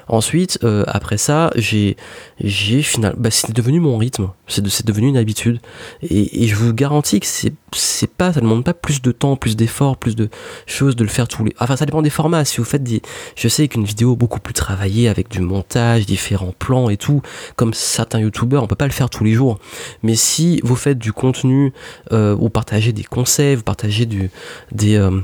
Ensuite, 0.09 0.59
euh, 0.65 0.85
après 0.87 1.17
ça, 1.17 1.51
j'ai, 1.57 1.97
j'ai 2.41 2.83
final, 2.83 3.15
bah, 3.17 3.31
c'est 3.31 3.53
devenu 3.53 3.81
mon 3.81 3.97
rythme, 3.99 4.31
c'est, 4.47 4.67
c'est 4.69 4.87
devenu 4.87 5.09
une 5.09 5.17
habitude, 5.17 5.61
et, 6.03 6.45
et, 6.45 6.49
je 6.49 6.55
vous 6.55 6.73
garantis 6.73 7.21
que 7.21 7.27
c'est, 7.27 7.53
c'est 7.73 8.11
pas, 8.11 8.33
ça 8.33 8.41
demande 8.41 8.65
pas 8.65 8.75
plus 8.75 9.01
de 9.03 9.13
temps, 9.13 9.37
plus 9.37 9.57
d'efforts, 9.57 9.97
plus 9.97 10.17
de 10.17 10.29
choses 10.67 10.97
de 10.97 11.03
le 11.05 11.09
faire 11.09 11.29
tous 11.29 11.45
les, 11.45 11.55
enfin 11.61 11.77
ça 11.77 11.87
dépend 11.87 12.03
des 12.03 12.11
formats. 12.11 12.45
Si 12.45 12.59
vous 12.59 12.65
faites 12.65 12.83
des, 12.83 13.03
je 13.37 13.49
sais 13.49 13.69
qu'une 13.69 13.85
vidéo 13.85 14.17
beaucoup 14.17 14.41
plus 14.41 14.55
travaillée 14.55 15.09
avec 15.09 15.31
du 15.31 15.41
montage, 15.41 16.07
différents 16.07 16.55
plans 16.59 16.91
et 16.91 16.97
tout, 16.97 17.23
comme 17.57 17.75
certains 17.75 18.21
youtubeurs, 18.21 18.63
on 18.63 18.67
peut 18.67 18.77
pas 18.77 18.87
le 18.87 18.93
faire 18.93 19.11
tous 19.11 19.25
les 19.25 19.33
jours. 19.33 19.59
Mais 20.03 20.15
si 20.15 20.61
vous 20.63 20.77
faites 20.77 20.99
du 20.99 21.13
contenu, 21.13 21.73
euh, 22.13 22.35
vous 22.35 22.51
partagez 22.51 22.93
des 22.93 23.05
conseils, 23.05 23.55
vous 23.57 23.63
partagez 23.63 24.07
du, 24.07 24.31
des 24.73 24.97
euh, 24.97 25.21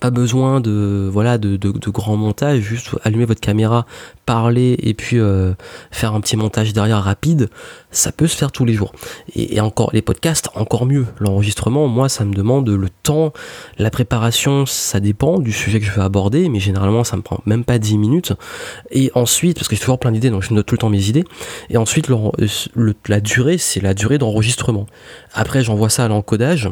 pas 0.00 0.10
besoin 0.10 0.60
de 0.60 1.08
voilà 1.10 1.38
de, 1.38 1.56
de, 1.56 1.90
grands 1.90 2.16
montages, 2.16 2.60
juste 2.60 2.90
allumer 3.04 3.24
votre 3.24 3.40
caméra, 3.40 3.86
parler 4.26 4.76
et 4.82 4.94
puis 4.94 5.18
euh, 5.18 5.54
faire 5.90 6.14
un 6.14 6.20
petit 6.20 6.36
montage 6.36 6.72
derrière 6.72 7.02
rapide, 7.02 7.50
ça 7.90 8.12
peut 8.12 8.26
se 8.26 8.36
faire 8.36 8.52
tous 8.52 8.64
les 8.64 8.74
jours. 8.74 8.92
Et, 9.34 9.60
encore 9.60 9.90
les 9.92 10.02
podcasts, 10.02 10.48
encore 10.54 10.86
mieux. 10.86 11.06
L'enregistrement, 11.18 11.88
moi, 11.88 12.08
ça 12.08 12.24
me 12.24 12.32
demande 12.32 12.68
le 12.68 12.88
temps, 13.02 13.32
la 13.78 13.90
préparation, 13.90 14.66
ça 14.66 15.00
dépend 15.00 15.38
du 15.38 15.52
sujet 15.52 15.80
que 15.80 15.86
je 15.86 15.92
veux 15.92 16.02
aborder, 16.02 16.48
mais 16.48 16.60
généralement 16.60 17.04
ça 17.04 17.16
me 17.16 17.22
prend 17.22 17.40
même 17.46 17.64
pas 17.64 17.78
10 17.78 17.98
minutes. 17.98 18.32
Et 18.90 19.10
ensuite, 19.14 19.56
parce 19.56 19.68
que 19.68 19.76
j'ai 19.76 19.80
toujours 19.80 19.98
plein 19.98 20.12
d'idées, 20.12 20.30
donc 20.30 20.42
je 20.42 20.54
note 20.54 20.66
tout 20.66 20.74
le 20.74 20.78
temps 20.78 20.90
mes 20.90 21.08
idées. 21.08 21.24
Et 21.68 21.76
ensuite, 21.76 22.08
la 23.08 23.20
durée, 23.20 23.58
c'est 23.58 23.80
la 23.80 23.94
durée 23.94 24.18
d'enregistrement. 24.18 24.86
Après, 25.34 25.62
j'envoie 25.62 25.90
ça 25.90 26.04
à 26.04 26.08
l'encodage 26.08 26.70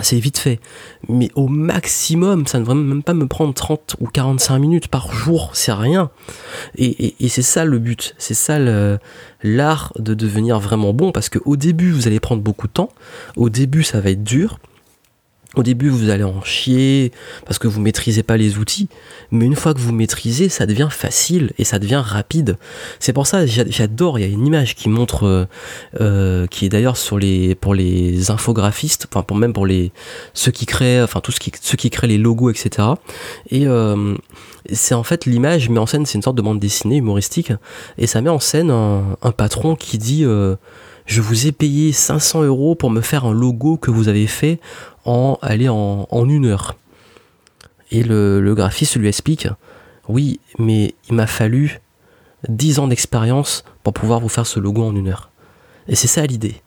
c'est 0.00 0.18
vite 0.18 0.38
fait. 0.38 0.60
Mais 1.08 1.30
au 1.34 1.48
maximum, 1.48 2.46
ça 2.46 2.58
ne 2.58 2.64
devrait 2.64 2.76
même 2.76 3.02
pas 3.02 3.14
me 3.14 3.26
prendre 3.26 3.52
30 3.52 3.96
ou 4.00 4.06
45 4.06 4.58
minutes 4.58 4.88
par 4.88 5.12
jour, 5.12 5.50
c'est 5.52 5.72
rien. 5.72 6.10
Et, 6.76 7.14
c'est 7.28 7.42
ça 7.42 7.64
le 7.64 7.78
but, 7.78 8.14
c'est 8.18 8.34
ça 8.34 8.58
l'art 9.42 9.92
de 9.98 10.14
devenir 10.14 10.58
vraiment 10.58 10.92
bon, 10.92 11.12
parce 11.12 11.28
qu'au 11.28 11.56
début, 11.56 11.90
vous 11.90 12.06
allez 12.06 12.20
prendre 12.20 12.42
beaucoup 12.42 12.66
de 12.66 12.72
temps, 12.72 12.90
au 13.36 13.50
début, 13.50 13.82
ça 13.82 14.00
va 14.00 14.10
être 14.10 14.24
dur, 14.24 14.58
au 15.56 15.64
début, 15.64 15.88
vous 15.88 16.10
allez 16.10 16.22
en 16.22 16.42
chier 16.42 17.10
parce 17.44 17.58
que 17.58 17.66
vous 17.66 17.80
maîtrisez 17.80 18.22
pas 18.22 18.36
les 18.36 18.58
outils, 18.58 18.88
mais 19.32 19.46
une 19.46 19.56
fois 19.56 19.74
que 19.74 19.80
vous 19.80 19.92
maîtrisez, 19.92 20.48
ça 20.48 20.64
devient 20.64 20.88
facile 20.90 21.52
et 21.58 21.64
ça 21.64 21.80
devient 21.80 22.02
rapide. 22.04 22.56
C'est 23.00 23.12
pour 23.12 23.26
ça, 23.26 23.46
j'adore. 23.46 24.18
Il 24.18 24.22
y 24.22 24.24
a 24.24 24.28
une 24.28 24.46
image 24.46 24.76
qui 24.76 24.88
montre, 24.88 25.26
euh, 25.26 25.46
euh, 26.00 26.46
qui 26.46 26.66
est 26.66 26.68
d'ailleurs 26.68 26.96
sur 26.96 27.18
les 27.18 27.56
pour 27.56 27.74
les 27.74 28.30
infographistes, 28.30 29.08
enfin 29.10 29.22
pour 29.22 29.36
même 29.36 29.52
pour 29.52 29.66
les 29.66 29.90
ceux 30.34 30.52
qui 30.52 30.66
créent, 30.66 31.02
enfin 31.02 31.20
tous 31.20 31.40
qui, 31.40 31.50
ceux 31.60 31.76
qui 31.76 31.90
créent 31.90 32.06
les 32.06 32.18
logos, 32.18 32.50
etc. 32.50 32.86
Et 33.50 33.66
euh, 33.66 34.14
c'est 34.72 34.94
en 34.94 35.02
fait 35.02 35.26
l'image 35.26 35.68
met 35.68 35.80
en 35.80 35.86
scène, 35.86 36.06
c'est 36.06 36.14
une 36.14 36.22
sorte 36.22 36.36
de 36.36 36.42
bande 36.42 36.60
dessinée 36.60 36.98
humoristique, 36.98 37.52
et 37.98 38.06
ça 38.06 38.20
met 38.20 38.30
en 38.30 38.38
scène 38.38 38.70
un, 38.70 39.16
un 39.20 39.32
patron 39.32 39.74
qui 39.74 39.98
dit 39.98 40.24
je 41.10 41.22
vous 41.22 41.48
ai 41.48 41.52
payé 41.52 41.90
500 41.90 42.44
euros 42.44 42.76
pour 42.76 42.88
me 42.88 43.00
faire 43.00 43.24
un 43.24 43.32
logo 43.32 43.76
que 43.76 43.90
vous 43.90 44.06
avez 44.06 44.28
fait 44.28 44.60
en, 45.04 45.38
aller 45.42 45.68
en, 45.68 46.06
une 46.28 46.46
heure. 46.46 46.76
Et 47.90 48.04
le, 48.04 48.54
graphiste 48.54 48.94
lui 48.94 49.08
explique, 49.08 49.48
oui, 50.08 50.38
mais 50.60 50.94
il 51.08 51.16
m'a 51.16 51.26
fallu 51.26 51.80
10 52.48 52.78
ans 52.78 52.86
d'expérience 52.86 53.64
pour 53.82 53.92
pouvoir 53.92 54.20
vous 54.20 54.28
faire 54.28 54.46
ce 54.46 54.60
logo 54.60 54.84
en 54.84 54.94
une 54.94 55.08
heure. 55.08 55.30
Et 55.88 55.96
c'est 55.96 56.06
ça 56.06 56.24
l'idée. 56.24 56.62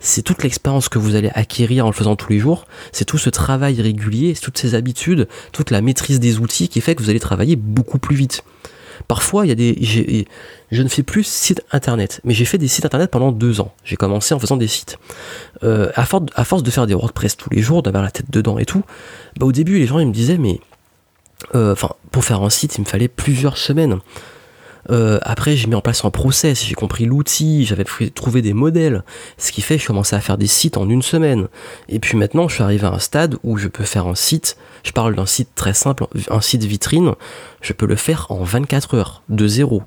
C'est 0.00 0.22
toute 0.22 0.42
l'expérience 0.42 0.88
que 0.88 0.98
vous 0.98 1.14
allez 1.14 1.30
acquérir 1.32 1.86
en 1.86 1.88
le 1.88 1.94
faisant 1.94 2.16
tous 2.16 2.32
les 2.32 2.40
jours, 2.40 2.66
c'est 2.90 3.04
tout 3.04 3.16
ce 3.16 3.30
travail 3.30 3.80
régulier, 3.80 4.34
toutes 4.34 4.58
ces 4.58 4.74
habitudes, 4.74 5.28
toute 5.52 5.70
la 5.70 5.80
maîtrise 5.80 6.18
des 6.18 6.40
outils 6.40 6.68
qui 6.68 6.80
fait 6.80 6.96
que 6.96 7.02
vous 7.02 7.10
allez 7.10 7.20
travailler 7.20 7.54
beaucoup 7.54 8.00
plus 8.00 8.16
vite. 8.16 8.42
Parfois, 9.08 9.46
il 9.46 9.48
y 9.48 9.52
a 9.52 9.54
des, 9.54 10.26
je 10.70 10.82
ne 10.82 10.88
fais 10.88 11.02
plus 11.02 11.24
site 11.24 11.62
internet, 11.72 12.20
mais 12.24 12.34
j'ai 12.34 12.44
fait 12.44 12.58
des 12.58 12.68
sites 12.68 12.84
internet 12.84 13.10
pendant 13.10 13.32
deux 13.32 13.60
ans. 13.60 13.72
J'ai 13.84 13.96
commencé 13.96 14.34
en 14.34 14.38
faisant 14.38 14.56
des 14.56 14.68
sites. 14.68 14.98
Euh, 15.62 15.90
à, 15.94 16.04
force 16.04 16.62
de 16.62 16.70
faire 16.70 16.86
des 16.86 16.94
WordPress 16.94 17.36
tous 17.36 17.50
les 17.50 17.62
jours, 17.62 17.82
d'avoir 17.82 18.02
la 18.02 18.10
tête 18.10 18.30
dedans 18.30 18.58
et 18.58 18.64
tout, 18.64 18.82
bah, 19.38 19.46
au 19.46 19.52
début, 19.52 19.78
les 19.78 19.86
gens 19.86 19.98
me 19.98 20.12
disaient, 20.12 20.38
mais 20.38 20.60
euh, 21.54 21.74
pour 22.10 22.24
faire 22.24 22.42
un 22.42 22.50
site, 22.50 22.76
il 22.76 22.82
me 22.82 22.86
fallait 22.86 23.08
plusieurs 23.08 23.58
semaines. 23.58 23.98
Euh, 24.90 25.18
après, 25.22 25.56
j'ai 25.56 25.66
mis 25.66 25.74
en 25.74 25.80
place 25.80 26.04
un 26.04 26.10
process, 26.10 26.64
j'ai 26.64 26.74
compris 26.74 27.04
l'outil, 27.04 27.64
j'avais 27.64 27.84
trouvé 28.14 28.42
des 28.42 28.52
modèles, 28.52 29.02
ce 29.38 29.52
qui 29.52 29.62
fait 29.62 29.76
que 29.76 29.82
je 29.82 29.86
commençais 29.86 30.16
à 30.16 30.20
faire 30.20 30.38
des 30.38 30.46
sites 30.46 30.76
en 30.76 30.88
une 30.88 31.02
semaine. 31.02 31.48
Et 31.88 31.98
puis 31.98 32.16
maintenant, 32.16 32.48
je 32.48 32.54
suis 32.54 32.62
arrivé 32.62 32.86
à 32.86 32.90
un 32.90 32.98
stade 32.98 33.36
où 33.42 33.56
je 33.56 33.68
peux 33.68 33.84
faire 33.84 34.06
un 34.06 34.14
site, 34.14 34.56
je 34.82 34.92
parle 34.92 35.14
d'un 35.14 35.26
site 35.26 35.50
très 35.54 35.74
simple, 35.74 36.06
un 36.28 36.40
site 36.40 36.64
vitrine, 36.64 37.14
je 37.60 37.72
peux 37.72 37.86
le 37.86 37.96
faire 37.96 38.26
en 38.30 38.42
24 38.42 38.94
heures, 38.94 39.22
de 39.28 39.46
zéro. 39.46 39.82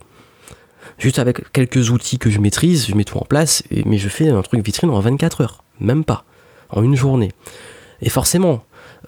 Juste 0.98 1.20
avec 1.20 1.51
quelques 1.51 1.92
outils 1.92 2.18
que 2.18 2.30
je 2.30 2.39
maîtrise, 2.39 2.88
je 2.88 2.96
mets 2.96 3.04
tout 3.04 3.18
en 3.18 3.25
place, 3.25 3.63
mais 3.86 3.98
je 3.98 4.10
fais 4.10 4.30
un 4.30 4.42
truc 4.42 4.66
vitrine 4.66 4.89
en 4.89 5.00
24 5.00 5.42
heures, 5.42 5.63
même 5.80 6.04
pas, 6.04 6.25
en 6.70 6.82
une 6.82 6.96
journée. 6.96 7.32
Et 8.01 8.10
forcément, 8.10 8.63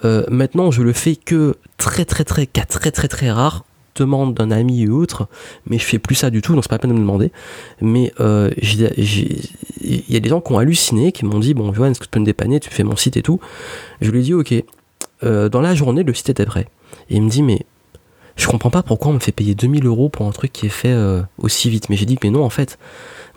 euh, 0.05 0.23
maintenant 0.29 0.71
je 0.71 0.81
le 0.83 0.93
fais 0.93 1.15
que 1.15 1.55
très 1.77 2.05
très 2.05 2.23
très 2.23 2.45
très 2.45 2.91
très 2.91 3.07
très 3.07 3.31
rare 3.31 3.65
demande 4.03 4.33
d'un 4.33 4.51
ami 4.51 4.87
ou 4.87 5.01
autre, 5.01 5.27
mais 5.67 5.77
je 5.77 5.83
fais 5.83 5.99
plus 5.99 6.15
ça 6.15 6.29
du 6.29 6.41
tout, 6.41 6.53
donc 6.53 6.63
c'est 6.63 6.69
pas 6.69 6.75
la 6.75 6.79
peine 6.79 6.91
de 6.91 6.95
me 6.95 7.01
demander. 7.01 7.31
Mais 7.81 8.11
euh, 8.19 8.49
il 8.61 8.81
y 10.09 10.15
a 10.15 10.19
des 10.19 10.29
gens 10.29 10.41
qui 10.41 10.51
ont 10.51 10.57
halluciné, 10.57 11.11
qui 11.11 11.25
m'ont 11.25 11.39
dit 11.39 11.53
Bon, 11.53 11.73
Johan, 11.73 11.91
est-ce 11.91 11.99
que 11.99 12.05
tu 12.05 12.09
peux 12.09 12.19
me 12.19 12.25
dépanner? 12.25 12.59
Tu 12.59 12.69
fais 12.69 12.83
mon 12.83 12.95
site 12.95 13.17
et 13.17 13.21
tout. 13.21 13.39
Je 14.01 14.11
lui 14.11 14.19
ai 14.19 14.23
dit 14.23 14.33
Ok. 14.33 14.53
Euh, 15.23 15.49
dans 15.49 15.61
la 15.61 15.75
journée, 15.75 16.03
le 16.03 16.13
site 16.13 16.29
était 16.29 16.45
prêt. 16.45 16.67
Et 17.09 17.15
il 17.15 17.23
me 17.23 17.29
dit 17.29 17.43
Mais 17.43 17.65
comprends 18.51 18.71
pas 18.71 18.83
pourquoi 18.83 19.11
on 19.11 19.13
me 19.13 19.19
fait 19.19 19.31
payer 19.31 19.53
2000 19.53 19.85
euros 19.85 20.09
pour 20.09 20.25
un 20.25 20.31
truc 20.31 20.51
qui 20.51 20.65
est 20.65 20.69
fait 20.69 20.91
euh, 20.91 21.21
aussi 21.37 21.69
vite. 21.69 21.89
Mais 21.89 21.95
j'ai 21.95 22.05
dit 22.05 22.17
Mais 22.23 22.29
non, 22.29 22.43
en 22.43 22.49
fait, 22.49 22.79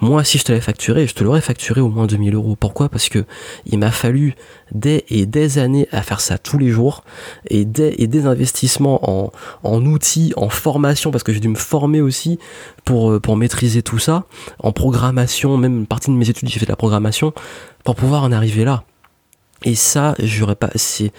moi, 0.01 0.25
si 0.25 0.39
je 0.39 0.45
te 0.45 0.53
l'avais 0.53 0.63
facturé, 0.63 1.07
je 1.07 1.15
te 1.15 1.23
l'aurais 1.23 1.41
facturé 1.41 1.81
au 1.81 1.89
moins 1.89 2.07
2000 2.07 2.35
euros. 2.35 2.57
Pourquoi? 2.57 2.89
Parce 2.89 3.09
que 3.09 3.25
il 3.67 3.79
m'a 3.79 3.91
fallu 3.91 4.35
des 4.73 5.05
et 5.09 5.27
des 5.27 5.59
années 5.59 5.87
à 5.93 6.03
faire 6.03 6.21
ça 6.21 6.39
tous 6.39 6.59
les 6.59 6.71
jours 6.71 7.05
et 7.49 7.65
des 7.65 7.95
et 7.99 8.07
des 8.07 8.27
investissements 8.27 9.01
en, 9.09 9.33
en 9.63 9.85
outils, 9.85 10.33
en 10.37 10.49
formation, 10.49 11.11
parce 11.11 11.25
que 11.25 11.33
j'ai 11.33 11.41
dû 11.41 11.49
me 11.49 11.57
former 11.57 12.01
aussi 12.01 12.39
pour, 12.85 13.13
euh, 13.13 13.21
pour 13.21 13.37
maîtriser 13.37 13.83
tout 13.83 13.99
ça, 13.99 14.25
en 14.59 14.73
programmation, 14.73 15.57
même 15.57 15.79
une 15.79 15.87
partie 15.87 16.11
de 16.11 16.17
mes 16.17 16.31
études, 16.31 16.49
j'ai 16.49 16.59
fait 16.59 16.67
de 16.67 16.73
la 16.73 16.77
programmation, 16.77 17.33
pour 17.85 17.97
pouvoir 17.97 18.23
en 18.23 18.33
arriver 18.33 18.65
là. 18.65 18.85
Et 19.65 19.75
ça, 19.75 20.15
j'aurais 20.19 20.57
pas. 20.57 20.71
Ces, 20.75 21.13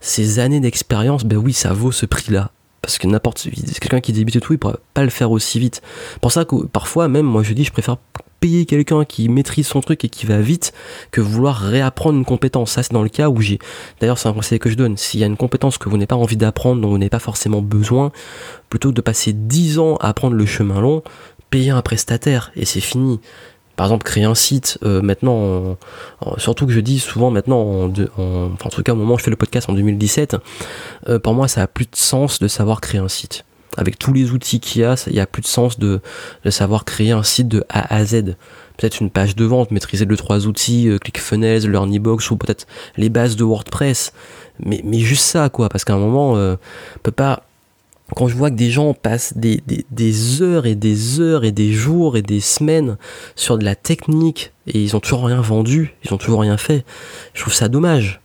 ces 0.00 0.38
années 0.38 0.60
d'expérience, 0.60 1.24
ben 1.24 1.36
oui, 1.36 1.52
ça 1.52 1.72
vaut 1.72 1.92
ce 1.92 2.06
prix-là 2.06 2.52
parce 2.82 2.98
que 2.98 3.06
n'importe 3.06 3.48
quelqu'un 3.80 4.00
qui 4.00 4.12
débute 4.12 4.36
et 4.36 4.40
tout, 4.40 4.52
il 4.52 4.58
pourra 4.58 4.78
pas 4.94 5.02
le 5.02 5.10
faire 5.10 5.30
aussi 5.30 5.58
vite. 5.58 5.82
Pour 6.20 6.32
ça 6.32 6.44
que 6.44 6.66
parfois 6.66 7.08
même, 7.08 7.26
moi 7.26 7.42
je 7.42 7.52
dis, 7.52 7.64
je 7.64 7.72
préfère 7.72 7.96
payer 8.40 8.64
quelqu'un 8.64 9.04
qui 9.04 9.28
maîtrise 9.28 9.66
son 9.66 9.80
truc 9.80 10.04
et 10.04 10.08
qui 10.08 10.26
va 10.26 10.40
vite 10.40 10.72
que 11.10 11.20
vouloir 11.20 11.56
réapprendre 11.56 12.18
une 12.18 12.24
compétence. 12.24 12.72
Ça, 12.72 12.82
c'est 12.82 12.92
dans 12.92 13.02
le 13.02 13.08
cas 13.08 13.28
où 13.28 13.40
j'ai. 13.40 13.58
D'ailleurs, 14.00 14.18
c'est 14.18 14.28
un 14.28 14.32
conseil 14.32 14.58
que 14.58 14.70
je 14.70 14.74
donne. 14.74 14.96
S'il 14.96 15.20
y 15.20 15.24
a 15.24 15.26
une 15.26 15.36
compétence 15.36 15.78
que 15.78 15.88
vous 15.88 15.96
n'avez 15.96 16.06
pas 16.06 16.16
envie 16.16 16.38
d'apprendre, 16.38 16.80
dont 16.80 16.88
vous 16.88 16.98
n'avez 16.98 17.10
pas 17.10 17.18
forcément 17.18 17.60
besoin, 17.60 18.12
plutôt 18.70 18.90
que 18.90 18.94
de 18.94 19.00
passer 19.02 19.32
10 19.34 19.78
ans 19.78 19.96
à 19.96 20.08
apprendre 20.08 20.34
le 20.36 20.46
chemin 20.46 20.80
long, 20.80 21.02
payez 21.50 21.70
un 21.70 21.82
prestataire 21.82 22.50
et 22.56 22.64
c'est 22.64 22.80
fini. 22.80 23.20
Par 23.80 23.86
exemple, 23.86 24.04
créer 24.04 24.24
un 24.24 24.34
site, 24.34 24.76
euh, 24.84 25.00
maintenant, 25.00 25.78
surtout 26.36 26.66
que 26.66 26.72
je 26.72 26.80
dis 26.80 26.98
souvent 26.98 27.30
maintenant, 27.30 27.86
en, 27.86 28.50
en 28.62 28.68
tout 28.68 28.82
cas 28.82 28.92
au 28.92 28.94
moment 28.94 29.14
où 29.14 29.18
je 29.18 29.24
fais 29.24 29.30
le 29.30 29.38
podcast 29.38 29.70
en 29.70 29.72
2017, 29.72 30.36
euh, 31.08 31.18
pour 31.18 31.32
moi 31.32 31.48
ça 31.48 31.62
a 31.62 31.66
plus 31.66 31.86
de 31.86 31.96
sens 31.96 32.40
de 32.40 32.46
savoir 32.46 32.82
créer 32.82 33.00
un 33.00 33.08
site 33.08 33.46
avec 33.78 33.98
tous 33.98 34.12
les 34.12 34.32
outils 34.32 34.60
qu'il 34.60 34.82
y 34.82 34.84
a, 34.84 35.02
il 35.06 35.14
n'y 35.14 35.20
a 35.20 35.26
plus 35.26 35.40
de 35.40 35.46
sens 35.46 35.78
de, 35.78 36.02
savoir 36.50 36.84
créer 36.84 37.12
un 37.12 37.22
site 37.22 37.48
de 37.48 37.64
A 37.70 37.94
à 37.94 38.04
Z. 38.04 38.36
Peut-être 38.76 39.00
une 39.00 39.08
page 39.08 39.34
de 39.34 39.46
vente, 39.46 39.70
maîtriser 39.70 40.04
les 40.04 40.16
trois 40.18 40.46
outils, 40.46 40.88
euh, 40.88 40.98
ClickFunnels, 40.98 41.66
LearnyBox 41.66 42.30
ou 42.30 42.36
peut-être 42.36 42.66
les 42.98 43.08
bases 43.08 43.36
de 43.36 43.44
WordPress. 43.44 44.12
Mais, 44.58 44.82
mais 44.84 44.98
juste 44.98 45.24
ça, 45.24 45.48
quoi, 45.48 45.70
parce 45.70 45.84
qu'à 45.84 45.94
un 45.94 45.98
moment, 45.98 46.36
euh, 46.36 46.56
peut 47.02 47.12
pas. 47.12 47.44
Quand 48.16 48.28
je 48.28 48.36
vois 48.36 48.50
que 48.50 48.56
des 48.56 48.70
gens 48.70 48.94
passent 48.94 49.34
des, 49.36 50.42
heures 50.42 50.66
et 50.66 50.74
des 50.74 51.20
heures 51.20 51.44
et 51.44 51.52
des 51.52 51.72
jours 51.72 52.16
et 52.16 52.22
des 52.22 52.40
semaines 52.40 52.96
sur 53.36 53.58
de 53.58 53.64
la 53.64 53.74
technique 53.74 54.52
et 54.66 54.82
ils 54.82 54.96
ont 54.96 55.00
toujours 55.00 55.26
rien 55.26 55.40
vendu, 55.40 55.94
ils 56.04 56.12
ont 56.12 56.18
toujours 56.18 56.40
rien 56.40 56.56
fait, 56.56 56.84
je 57.34 57.40
trouve 57.42 57.54
ça 57.54 57.68
dommage. 57.68 58.20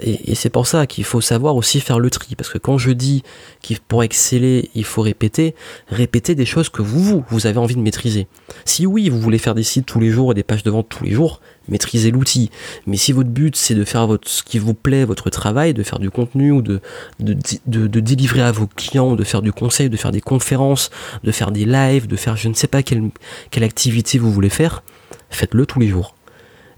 Et, 0.00 0.34
c'est 0.34 0.50
pour 0.50 0.66
ça 0.66 0.86
qu'il 0.86 1.04
faut 1.04 1.20
savoir 1.20 1.56
aussi 1.56 1.80
faire 1.80 1.98
le 1.98 2.10
tri. 2.10 2.34
Parce 2.36 2.50
que 2.50 2.58
quand 2.58 2.78
je 2.78 2.90
dis 2.90 3.22
qu'il 3.62 3.80
pour 3.80 4.02
exceller, 4.02 4.70
il 4.74 4.84
faut 4.84 5.02
répéter, 5.02 5.54
répéter 5.88 6.34
des 6.34 6.46
choses 6.46 6.68
que 6.68 6.82
vous, 6.82 7.24
vous 7.28 7.46
avez 7.46 7.58
envie 7.58 7.76
de 7.76 7.80
maîtriser. 7.80 8.26
Si 8.64 8.86
oui, 8.86 9.08
vous 9.08 9.20
voulez 9.20 9.38
faire 9.38 9.54
des 9.54 9.62
sites 9.62 9.86
tous 9.86 10.00
les 10.00 10.10
jours 10.10 10.32
et 10.32 10.34
des 10.34 10.42
pages 10.42 10.62
de 10.62 10.70
vente 10.70 10.88
tous 10.88 11.04
les 11.04 11.12
jours, 11.12 11.40
maîtrisez 11.68 12.10
l'outil. 12.10 12.50
Mais 12.86 12.96
si 12.96 13.12
votre 13.12 13.30
but 13.30 13.56
c'est 13.56 13.74
de 13.74 13.84
faire 13.84 14.06
votre, 14.06 14.28
ce 14.28 14.42
qui 14.42 14.58
vous 14.58 14.74
plaît, 14.74 15.04
votre 15.04 15.30
travail, 15.30 15.74
de 15.74 15.82
faire 15.82 15.98
du 15.98 16.10
contenu 16.10 16.52
ou 16.52 16.62
de, 16.62 16.80
délivrer 17.18 18.42
à 18.42 18.52
vos 18.52 18.66
clients, 18.66 19.16
de 19.16 19.24
faire 19.24 19.42
du 19.42 19.52
conseil, 19.52 19.90
de 19.90 19.96
faire 19.96 20.12
des 20.12 20.20
conférences, 20.20 20.90
de 21.24 21.32
faire 21.32 21.50
des 21.50 21.64
lives, 21.64 22.06
de 22.06 22.16
faire 22.16 22.36
je 22.36 22.48
ne 22.48 22.54
sais 22.54 22.68
pas 22.68 22.82
quelle 22.82 23.64
activité 23.64 24.18
vous 24.18 24.32
voulez 24.32 24.50
faire, 24.50 24.82
faites-le 25.30 25.66
tous 25.66 25.80
les 25.80 25.88
jours. 25.88 26.15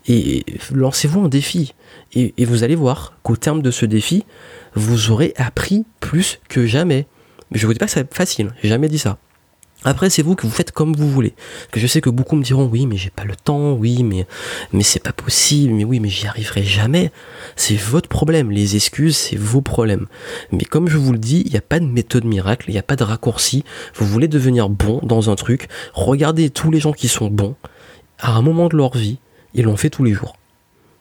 Et 0.07 0.45
lancez-vous 0.73 1.21
un 1.21 1.29
défi. 1.29 1.75
Et, 2.15 2.33
vous 2.45 2.65
allez 2.65 2.77
voir 2.77 3.19
qu'au 3.23 3.37
terme 3.37 3.63
de 3.63 3.71
ce 3.71 3.87
défi, 3.87 4.25
vous 4.75 5.11
aurez 5.11 5.35
appris 5.37 5.85
plus 6.01 6.41
que 6.49 6.67
jamais. 6.67 7.07
Mais 7.51 7.59
je 7.59 7.67
vous 7.67 7.73
dis 7.73 7.79
pas 7.79 7.87
que 7.87 7.93
c'est 7.93 8.15
facile, 8.15 8.53
j'ai 8.63 8.69
jamais 8.69 8.89
dit 8.89 8.99
ça. 8.99 9.19
Après, 9.85 10.11
c'est 10.11 10.23
vous 10.23 10.35
que 10.35 10.45
vous 10.45 10.53
faites 10.53 10.73
comme 10.73 10.97
vous 10.97 11.09
voulez. 11.09 11.35
Que 11.71 11.79
je 11.79 11.87
sais 11.87 12.01
que 12.01 12.11
beaucoup 12.11 12.35
me 12.35 12.43
diront 12.43 12.65
oui, 12.65 12.87
mais 12.87 12.97
j'ai 12.97 13.11
pas 13.11 13.25
le 13.25 13.37
temps, 13.37 13.75
oui, 13.75 14.03
mais 14.03 14.27
mais 14.73 14.83
c'est 14.83 15.03
pas 15.03 15.13
possible, 15.13 15.73
mais 15.73 15.85
oui, 15.85 16.01
mais 16.01 16.09
j'y 16.09 16.27
arriverai 16.27 16.65
jamais. 16.65 17.13
C'est 17.55 17.77
votre 17.77 18.09
problème. 18.09 18.51
Les 18.51 18.75
excuses, 18.75 19.17
c'est 19.17 19.37
vos 19.37 19.61
problèmes. 19.61 20.07
Mais 20.51 20.65
comme 20.65 20.89
je 20.89 20.99
vous 20.99 21.13
le 21.13 21.19
dis, 21.19 21.43
il 21.47 21.53
n'y 21.53 21.59
a 21.59 21.63
pas 21.63 21.79
de 21.79 21.87
méthode 21.87 22.25
miracle, 22.25 22.69
il 22.69 22.73
n'y 22.73 22.79
a 22.79 22.83
pas 22.83 22.97
de 22.97 23.05
raccourci. 23.05 23.63
Vous 23.95 24.07
voulez 24.07 24.27
devenir 24.27 24.69
bon 24.69 24.99
dans 25.05 25.31
un 25.31 25.37
truc, 25.37 25.69
regardez 25.93 26.51
tous 26.51 26.73
les 26.73 26.81
gens 26.81 26.93
qui 26.93 27.07
sont 27.07 27.29
bons 27.29 27.55
à 28.19 28.33
un 28.33 28.43
moment 28.43 28.67
de 28.67 28.77
leur 28.77 28.97
vie, 28.97 29.19
ils 29.59 29.65
l'ont 29.65 29.77
fait 29.77 29.91
tous 29.91 30.05
les 30.05 30.13
jours. 30.13 30.37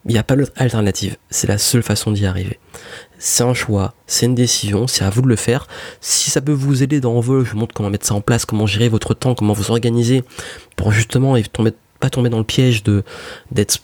Il 0.04 0.12
n'y 0.12 0.18
a 0.18 0.22
pas 0.22 0.36
d'autre 0.36 0.52
alternative. 0.56 1.16
C'est 1.30 1.48
la 1.48 1.58
seule 1.58 1.82
façon 1.82 2.12
d'y 2.12 2.26
arriver. 2.26 2.58
C'est 3.18 3.42
un 3.42 3.54
choix, 3.54 3.94
c'est 4.06 4.26
une 4.26 4.34
décision, 4.34 4.86
c'est 4.86 5.04
à 5.04 5.10
vous 5.10 5.22
de 5.22 5.28
le 5.28 5.36
faire. 5.36 5.66
Si 6.00 6.30
ça 6.30 6.40
peut 6.40 6.52
vous 6.52 6.82
aider 6.82 7.00
dans 7.00 7.18
vol, 7.20 7.44
je 7.44 7.52
vous 7.52 7.58
montre 7.58 7.74
comment 7.74 7.90
mettre 7.90 8.06
ça 8.06 8.14
en 8.14 8.20
place, 8.20 8.44
comment 8.44 8.66
gérer 8.66 8.88
votre 8.88 9.14
temps, 9.14 9.34
comment 9.34 9.52
vous 9.52 9.70
organiser 9.70 10.24
pour 10.76 10.92
justement 10.92 11.40
tomber, 11.52 11.72
pas 12.00 12.10
tomber 12.10 12.30
dans 12.30 12.38
le 12.38 12.44
piège 12.44 12.82
de 12.82 13.02
d'être 13.50 13.78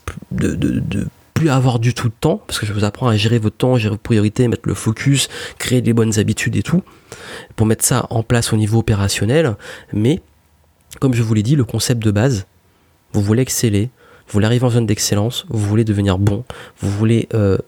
plus 1.35 1.51
avoir 1.51 1.81
du 1.81 1.95
tout 1.95 2.09
de 2.09 2.15
temps, 2.19 2.41
parce 2.47 2.61
que 2.61 2.67
je 2.67 2.73
vous 2.73 2.85
apprends 2.85 3.09
à 3.09 3.17
gérer 3.17 3.39
votre 3.39 3.57
temps, 3.57 3.77
gérer 3.77 3.95
vos 3.95 3.99
priorités, 3.99 4.47
mettre 4.47 4.69
le 4.69 4.75
focus, 4.75 5.29
créer 5.59 5.83
des 5.83 5.93
bonnes 5.93 6.19
habitudes 6.19 6.55
et 6.55 6.63
tout, 6.63 6.83
pour 7.57 7.67
mettre 7.67 7.85
ça 7.85 8.07
en 8.11 8.23
place 8.23 8.53
au 8.53 8.57
niveau 8.57 8.79
opérationnel. 8.79 9.57
Mais, 9.93 10.23
comme 11.01 11.13
je 11.13 11.23
vous 11.23 11.35
l'ai 11.35 11.43
dit, 11.43 11.57
le 11.57 11.65
concept 11.65 12.03
de 12.05 12.13
base, 12.13 12.47
vous 13.13 13.21
voulez 13.21 13.43
exceller, 13.43 13.91
vous 14.27 14.33
voulez 14.33 14.47
arriver 14.47 14.65
en 14.65 14.71
zone 14.71 14.87
d'excellence, 14.87 15.47
vous 15.49 15.67
voulez 15.67 15.85
devenir 15.85 16.19
bon, 16.19 16.45
vous 16.79 16.91
voulez 16.91 17.29
euh, 17.35 17.59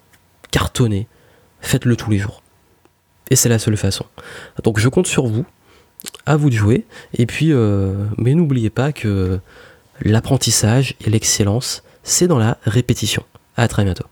cartonner, 0.50 1.06
faites-le 1.60 1.96
tous 1.96 2.10
les 2.10 2.18
jours. 2.18 2.42
Et 3.30 3.36
c'est 3.36 3.48
la 3.48 3.58
seule 3.58 3.76
façon. 3.76 4.06
Donc 4.62 4.78
je 4.78 4.88
compte 4.88 5.06
sur 5.06 5.26
vous, 5.26 5.44
à 6.24 6.36
vous 6.36 6.50
de 6.50 6.54
jouer, 6.54 6.86
et 7.14 7.26
puis, 7.26 7.52
euh, 7.52 8.06
mais 8.18 8.34
n'oubliez 8.34 8.70
pas 8.70 8.92
que 8.92 9.40
l'apprentissage 10.02 10.94
et 11.04 11.10
l'excellence, 11.10 11.82
c'est 12.02 12.28
dans 12.28 12.38
la 12.38 12.58
répétition. 12.64 13.24
À 13.56 13.68
très 13.68 13.84
bientôt. 13.84 14.04